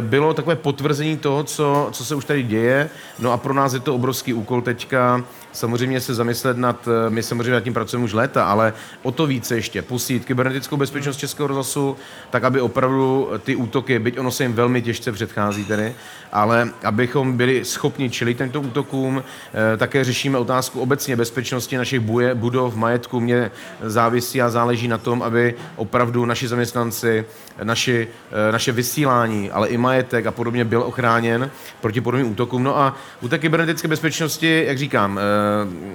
bylo 0.00 0.34
takové 0.34 0.56
potvrzení 0.56 1.16
toho, 1.16 1.44
co, 1.44 1.88
co 1.92 2.04
se 2.04 2.14
už 2.14 2.24
tady 2.24 2.42
děje. 2.42 2.90
No 3.18 3.32
a 3.32 3.36
pro 3.36 3.54
nás 3.54 3.72
je 3.72 3.80
to 3.80 3.94
obrovský 3.94 4.34
úkol 4.34 4.62
teďka 4.62 5.24
samozřejmě 5.52 6.00
se 6.00 6.14
zamyslet 6.14 6.56
nad, 6.56 6.88
eh, 6.88 7.10
my 7.10 7.22
samozřejmě 7.22 7.52
nad 7.52 7.60
tím 7.60 7.74
pracujeme 7.74 8.04
už 8.04 8.12
léta, 8.12 8.44
ale 8.44 8.72
o 9.02 9.12
to 9.12 9.26
více 9.26 9.54
ještě 9.54 9.82
posít 9.82 10.24
kybernetickou 10.24 10.76
bezpečnost 10.76 11.16
Českého 11.16 11.46
rozhlasu, 11.46 11.96
tak 12.30 12.44
aby 12.44 12.60
opravdu 12.60 13.28
ty 13.42 13.56
útoky, 13.56 13.98
byť 13.98 14.18
ono 14.18 14.30
se 14.30 14.44
jim 14.44 14.52
velmi 14.52 14.82
těžce 14.82 15.12
předchází 15.12 15.64
tedy, 15.64 15.94
ale 16.32 16.68
abychom 16.84 17.36
byli 17.36 17.64
schopni 17.64 18.10
čelit 18.10 18.38
těmto 18.38 18.60
útokům, 18.60 19.22
eh, 19.22 19.76
také 19.76 20.04
řešíme 20.04 20.38
otázku 20.38 20.80
obecně 20.80 21.16
bezpečnosti 21.16 21.76
našich 21.76 22.00
buje, 22.00 22.34
budov, 22.34 22.76
majetku. 22.76 23.20
Mě 23.20 23.50
závisí 23.82 24.42
a 24.42 24.50
záleží 24.50 24.88
na 24.88 24.98
tom, 24.98 25.22
aby 25.22 25.54
opravdu 25.76 26.24
naši 26.24 26.48
zaměstnanci, 26.48 27.24
naši, 27.62 28.08
eh, 28.48 28.52
naše 28.52 28.72
vysílání, 28.72 29.50
ale 29.50 29.68
i 29.68 29.76
majetek 29.76 30.26
a 30.26 30.30
podobně 30.30 30.64
byl 30.64 30.82
ochráněn 30.82 31.50
proti 31.80 32.00
podobným 32.00 32.30
útokům. 32.30 32.62
No 32.62 32.78
a 32.78 32.96
u 33.20 33.28
té 33.28 33.38
kybernetické 33.38 33.88
bezpečnosti, 33.88 34.64
jak 34.66 34.78
říkám, 34.78 35.20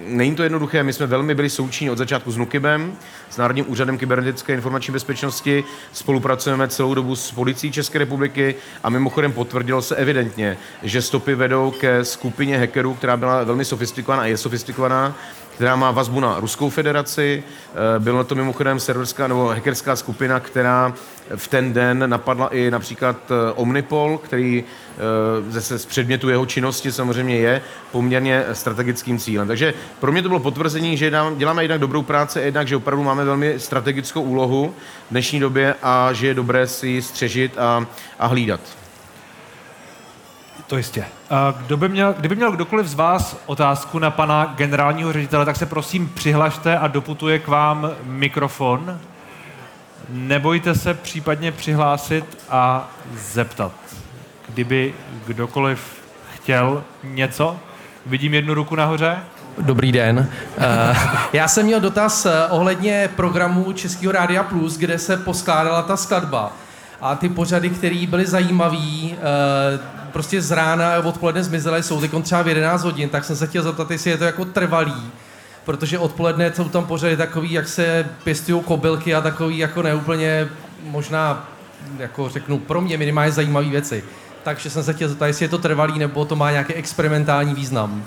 není 0.08 0.36
to 0.36 0.44
jednoduché, 0.44 0.84
my 0.84 0.94
jsme 0.94 1.08
velmi 1.08 1.36
byli 1.36 1.50
součinní 1.50 1.90
od 1.90 1.98
začátku 1.98 2.32
s 2.32 2.38
NUKIBem, 2.38 2.94
s 3.30 3.38
Národním 3.38 3.66
úřadem 3.72 3.98
kybernetické 3.98 4.54
informační 4.54 4.92
bezpečnosti, 4.92 5.64
spolupracujeme 5.92 6.68
celou 6.68 6.94
dobu 6.94 7.16
s 7.16 7.32
policií 7.32 7.72
České 7.72 8.00
republiky 8.00 8.56
a 8.84 8.90
mimochodem 8.90 9.32
potvrdilo 9.32 9.82
se 9.82 9.96
evidentně, 9.96 10.58
že 10.84 11.02
stopy 11.02 11.36
vedou 11.36 11.72
ke 11.80 12.06
skupině 12.06 12.58
hackerů, 12.58 12.94
která 12.94 13.18
byla 13.18 13.44
velmi 13.44 13.66
sofistikovaná 13.66 14.22
a 14.22 14.26
je 14.26 14.38
sofistikovaná, 14.38 15.16
která 15.56 15.76
má 15.76 15.92
vazbu 15.92 16.20
na 16.20 16.40
Ruskou 16.40 16.70
federaci. 16.70 17.44
Eh, 17.46 18.00
byla 18.00 18.24
to 18.24 18.36
mimochodem 18.36 18.80
serverská 18.80 19.28
nebo 19.28 19.48
hackerská 19.48 19.96
skupina, 19.96 20.40
která 20.40 20.94
v 21.36 21.48
ten 21.48 21.74
den 21.74 22.10
napadla 22.10 22.48
i 22.48 22.72
například 22.72 23.18
eh, 23.32 23.52
Omnipol, 23.54 24.18
který 24.18 24.64
eh, 24.64 25.52
zase 25.52 25.80
z 25.80 25.86
předmětu 25.86 26.30
jeho 26.30 26.46
činnosti 26.46 26.92
samozřejmě 26.92 27.36
je 27.36 27.62
poměrně 27.92 28.44
strategickým 28.54 29.20
cílem. 29.20 29.48
Takže 29.48 29.74
pro 30.00 30.12
mě 30.12 30.22
to 30.22 30.30
bylo 30.30 30.40
potvrzení, 30.40 30.98
že 30.98 31.12
děláme 31.38 31.64
jednak 31.64 31.80
dobrou 31.80 32.02
práci, 32.02 32.40
jednak, 32.40 32.68
že 32.68 32.76
opravdu 32.76 33.04
máme 33.04 33.26
velmi 33.26 33.60
strategickou 33.60 34.22
úlohu 34.22 34.74
v 35.08 35.12
dnešní 35.12 35.40
době 35.40 35.76
a 35.84 36.14
že 36.14 36.28
je 36.28 36.34
dobré 36.34 36.68
si 36.68 36.88
ji 36.88 37.02
střežit 37.02 37.58
a, 37.58 37.86
a 38.20 38.28
hlídat. 38.28 38.60
To 40.68 40.78
jistě. 40.78 41.06
Kdo 41.58 41.78
by 41.78 41.90
měl, 41.90 42.14
kdyby 42.14 42.36
měl 42.36 42.52
kdokoliv 42.52 42.88
z 42.88 42.94
vás 42.94 43.44
otázku 43.46 44.00
na 44.00 44.12
pana 44.12 44.54
generálního 44.58 45.14
ředitele, 45.14 45.46
tak 45.46 45.56
se 45.56 45.66
prosím 45.66 46.10
přihlašte 46.10 46.78
a 46.78 46.88
doputuje 46.88 47.40
k 47.40 47.48
vám 47.48 47.92
mikrofon. 48.04 49.00
Nebojte 50.10 50.76
se 50.76 50.94
případně 50.94 51.52
přihlásit 51.52 52.26
a 52.50 52.92
zeptat. 53.34 53.72
Kdyby 54.50 54.94
kdokoliv 55.28 55.80
chtěl 56.36 56.84
něco, 57.04 57.58
vidím 58.06 58.34
jednu 58.34 58.54
ruku 58.54 58.76
nahoře. 58.76 59.18
Dobrý 59.58 59.92
den. 59.92 60.30
Uh, 60.58 60.64
já 61.34 61.48
jsem 61.48 61.66
měl 61.66 61.80
dotaz 61.80 62.26
uh, 62.26 62.32
ohledně 62.50 63.10
programu 63.16 63.74
Českého 63.74 64.12
Rádia 64.12 64.44
Plus, 64.44 64.78
kde 64.78 65.00
se 65.00 65.18
poskládala 65.18 65.82
ta 65.82 65.98
skladba. 65.98 66.52
A 67.02 67.16
ty 67.16 67.30
pořady, 67.30 67.70
které 67.70 68.06
byly 68.10 68.26
zajímavé, 68.26 68.78
uh, 68.78 69.12
prostě 70.12 70.42
z 70.42 70.52
rána 70.52 70.96
a 70.96 71.00
odpoledne 71.00 71.44
zmizely, 71.44 71.84
jsou 71.84 72.02
teď 72.02 72.12
třeba 72.24 72.42
v 72.42 72.48
11 72.48 72.84
hodin, 72.84 73.10
tak 73.10 73.26
jsem 73.26 73.36
se 73.36 73.48
chtěl 73.48 73.64
zeptat, 73.64 73.92
jestli 73.92 74.12
je 74.12 74.18
to 74.18 74.24
jako 74.24 74.46
trvalý, 74.46 75.12
protože 75.68 76.00
odpoledne 76.00 76.54
jsou 76.54 76.70
tam 76.70 76.86
pořady 76.86 77.18
takový, 77.18 77.52
jak 77.52 77.68
se 77.68 78.10
pěstují 78.24 78.64
kobylky 78.64 79.16
a 79.16 79.22
takový 79.22 79.58
jako 79.58 79.82
neúplně 79.82 80.50
možná, 80.84 81.50
jako 82.00 82.30
řeknu, 82.30 82.60
pro 82.60 82.82
mě 82.82 82.98
minimálně 82.98 83.32
zajímavé 83.32 83.70
věci. 83.70 84.04
Takže 84.44 84.70
jsem 84.70 84.84
se 84.84 84.94
chtěl 84.94 85.10
zeptat, 85.10 85.28
jestli 85.28 85.46
je 85.46 85.50
to 85.50 85.58
trvalý, 85.58 86.00
nebo 86.00 86.26
to 86.26 86.36
má 86.36 86.52
nějaký 86.52 86.74
experimentální 86.74 87.54
význam. 87.54 88.04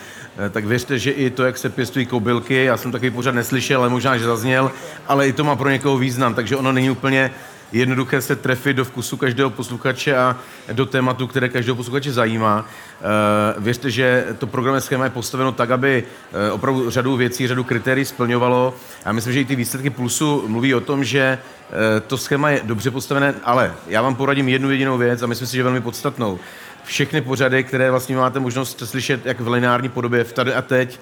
tak 0.50 0.64
věřte, 0.64 0.98
že 0.98 1.10
i 1.10 1.30
to, 1.30 1.44
jak 1.44 1.58
se 1.58 1.68
pěstují 1.68 2.06
kobylky, 2.06 2.64
já 2.64 2.76
jsem 2.76 2.92
takový 2.92 3.10
pořád 3.10 3.34
neslyšel, 3.34 3.80
ale 3.80 3.88
možná, 3.88 4.18
že 4.18 4.24
zazněl, 4.24 4.70
ale 5.06 5.28
i 5.28 5.32
to 5.32 5.44
má 5.44 5.56
pro 5.56 5.70
někoho 5.70 5.98
význam, 5.98 6.34
takže 6.34 6.56
ono 6.56 6.72
není 6.72 6.90
úplně 6.90 7.30
jednoduché 7.72 8.20
se 8.20 8.36
trefit 8.36 8.76
do 8.76 8.84
vkusu 8.84 9.16
každého 9.16 9.50
posluchače 9.50 10.16
a 10.16 10.36
do 10.72 10.86
tématu, 10.86 11.26
které 11.26 11.48
každého 11.48 11.76
posluchače 11.76 12.12
zajímá. 12.12 12.66
Eh, 12.66 13.60
věřte, 13.60 13.90
že 13.90 14.26
to 14.38 14.46
programové 14.46 14.80
schéma 14.80 15.04
je 15.04 15.10
postaveno 15.10 15.52
tak, 15.52 15.70
aby 15.70 16.04
eh, 16.48 16.50
opravdu 16.50 16.90
řadu 16.90 17.16
věcí, 17.16 17.46
řadu 17.46 17.64
kritérií 17.64 18.04
splňovalo. 18.04 18.74
Já 19.06 19.12
myslím, 19.12 19.32
že 19.32 19.40
i 19.40 19.44
ty 19.44 19.56
výsledky 19.56 19.90
Plusu 19.90 20.44
mluví 20.48 20.74
o 20.74 20.80
tom, 20.80 21.04
že 21.04 21.20
eh, 21.20 22.00
to 22.00 22.18
schéma 22.18 22.50
je 22.50 22.60
dobře 22.64 22.90
postavené, 22.90 23.34
ale 23.44 23.74
já 23.86 24.02
vám 24.02 24.14
poradím 24.14 24.48
jednu 24.48 24.70
jedinou 24.70 24.98
věc 24.98 25.22
a 25.22 25.26
myslím 25.26 25.48
si, 25.48 25.56
že 25.56 25.62
velmi 25.62 25.80
podstatnou 25.80 26.38
všechny 26.84 27.20
pořady, 27.20 27.64
které 27.64 27.90
vlastně 27.90 28.16
máte 28.16 28.40
možnost 28.40 28.82
slyšet 28.84 29.26
jak 29.26 29.40
v 29.40 29.48
lineární 29.48 29.88
podobě 29.88 30.24
v 30.24 30.32
tady 30.32 30.54
a 30.54 30.62
teď 30.62 31.00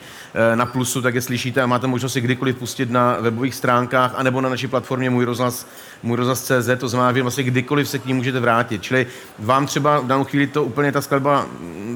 na 0.54 0.66
Plusu, 0.66 1.02
tak 1.02 1.14
je 1.14 1.20
slyšíte 1.20 1.62
a 1.62 1.66
máte 1.66 1.86
možnost 1.86 2.12
si 2.12 2.20
kdykoliv 2.20 2.56
pustit 2.56 2.90
na 2.90 3.16
webových 3.20 3.54
stránkách 3.54 4.12
anebo 4.16 4.40
na 4.40 4.48
naší 4.48 4.66
platformě 4.66 5.10
Můj 5.10 5.24
rozhlas 5.24 5.66
můj 6.02 6.16
rozhlas.cz, 6.16 6.70
to 6.78 6.88
znamená, 6.88 7.12
že 7.12 7.22
vlastně 7.22 7.44
kdykoliv 7.44 7.88
se 7.88 7.98
k 7.98 8.06
ní 8.06 8.14
můžete 8.14 8.40
vrátit. 8.40 8.82
Čili 8.82 9.06
vám 9.38 9.66
třeba 9.66 10.00
v 10.00 10.06
danou 10.06 10.24
chvíli 10.24 10.46
to 10.46 10.64
úplně 10.64 10.92
ta 10.92 11.00
skladba 11.00 11.46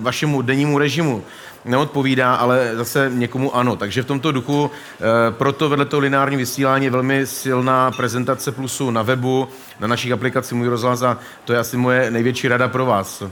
vašemu 0.01 0.43
dennímu 0.43 0.79
režimu 0.79 1.25
neodpovídá, 1.65 2.35
ale 2.35 2.71
zase 2.75 3.11
někomu 3.15 3.57
ano. 3.57 3.77
Takže 3.77 4.03
v 4.03 4.07
tomto 4.07 4.33
duchu 4.33 4.71
e, 4.71 5.31
proto 5.31 5.69
vedle 5.69 5.85
toho 5.85 6.01
lineární 6.01 6.37
vysílání 6.37 6.85
je 6.85 6.91
velmi 6.91 7.27
silná 7.27 7.91
prezentace 7.91 8.53
plusu 8.53 8.91
na 8.91 9.03
webu, 9.03 9.49
na 9.81 9.87
našich 9.87 10.13
aplikacích 10.13 10.59
Můj 10.59 10.69
rozhlas 10.69 11.03
a 11.03 11.19
to 11.45 11.53
je 11.53 11.59
asi 11.59 11.77
moje 11.77 12.11
největší 12.11 12.49
rada 12.49 12.69
pro 12.69 12.87
vás. 12.87 13.23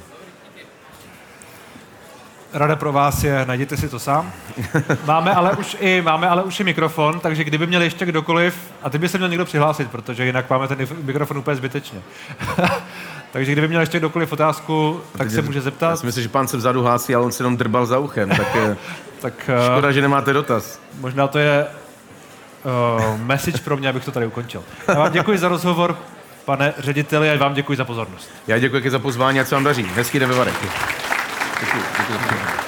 Rada 2.55 2.77
pro 2.77 2.93
vás 2.93 3.25
je, 3.25 3.45
najděte 3.47 3.77
si 3.77 3.89
to 3.89 3.99
sám. 3.99 4.33
Máme 5.05 5.35
ale 5.35 5.53
už 5.53 5.77
i, 5.81 6.03
máme 6.03 6.29
ale 6.29 6.43
už 6.43 6.61
i 6.61 6.65
mikrofon, 6.65 7.21
takže 7.21 7.45
kdyby 7.45 7.67
měl 7.67 7.83
ještě 7.83 8.07
kdokoliv, 8.07 8.57
a 8.83 8.91
ty 8.91 8.99
by 8.99 9.09
se 9.09 9.19
měl 9.19 9.29
někdo 9.29 9.45
přihlásit, 9.45 9.91
protože 9.91 10.27
jinak 10.27 10.51
máme 10.51 10.69
ten 10.69 10.79
mikrofon 11.03 11.39
úplně 11.39 11.57
zbytečně. 11.57 11.99
takže 13.33 13.53
kdyby 13.53 13.69
měl 13.69 13.81
ještě 13.81 13.99
kdokoliv 13.99 14.33
otázku, 14.33 15.01
tak 15.19 15.31
se 15.31 15.43
může 15.43 15.61
zeptat. 15.61 15.91
Já 15.91 15.97
si 15.97 16.07
myslím, 16.07 16.23
že 16.23 16.29
pán 16.29 16.49
se 16.49 16.57
vzadu 16.57 16.83
hlásí, 16.83 17.15
ale 17.15 17.25
on 17.25 17.33
se 17.33 17.43
jenom 17.43 17.57
drbal 17.57 17.87
za 17.87 17.99
uchem, 17.99 18.29
tak, 18.29 18.57
eh, 18.57 18.77
tak 19.21 19.35
eh, 19.49 19.67
škoda, 19.73 19.93
že 19.93 20.03
nemáte 20.03 20.33
dotaz. 20.33 20.81
Možná 21.01 21.29
to 21.29 21.39
je 21.39 21.67
uh, 22.65 23.21
message 23.21 23.59
pro 23.65 23.77
mě, 23.77 23.89
abych 23.89 24.05
to 24.05 24.11
tady 24.13 24.27
ukončil. 24.27 24.63
Já 24.89 24.95
vám 24.95 25.13
děkuji 25.13 25.39
za 25.39 25.49
rozhovor, 25.49 25.99
pane 26.45 26.75
řediteli, 26.79 27.31
a 27.31 27.37
vám 27.37 27.55
děkuji 27.55 27.77
za 27.77 27.85
pozornost. 27.85 28.31
Já 28.47 28.59
děkuji 28.59 28.91
za 28.91 28.99
pozvání 28.99 29.41
a 29.41 29.45
co 29.45 29.55
vám 29.55 29.65
daří. 29.65 29.87
Hezký 29.95 30.19
den 30.19 30.29
ve 30.29 30.37
Varech. 30.37 31.04
Děkuji. 31.61 31.83
Děkuji. 32.09 32.64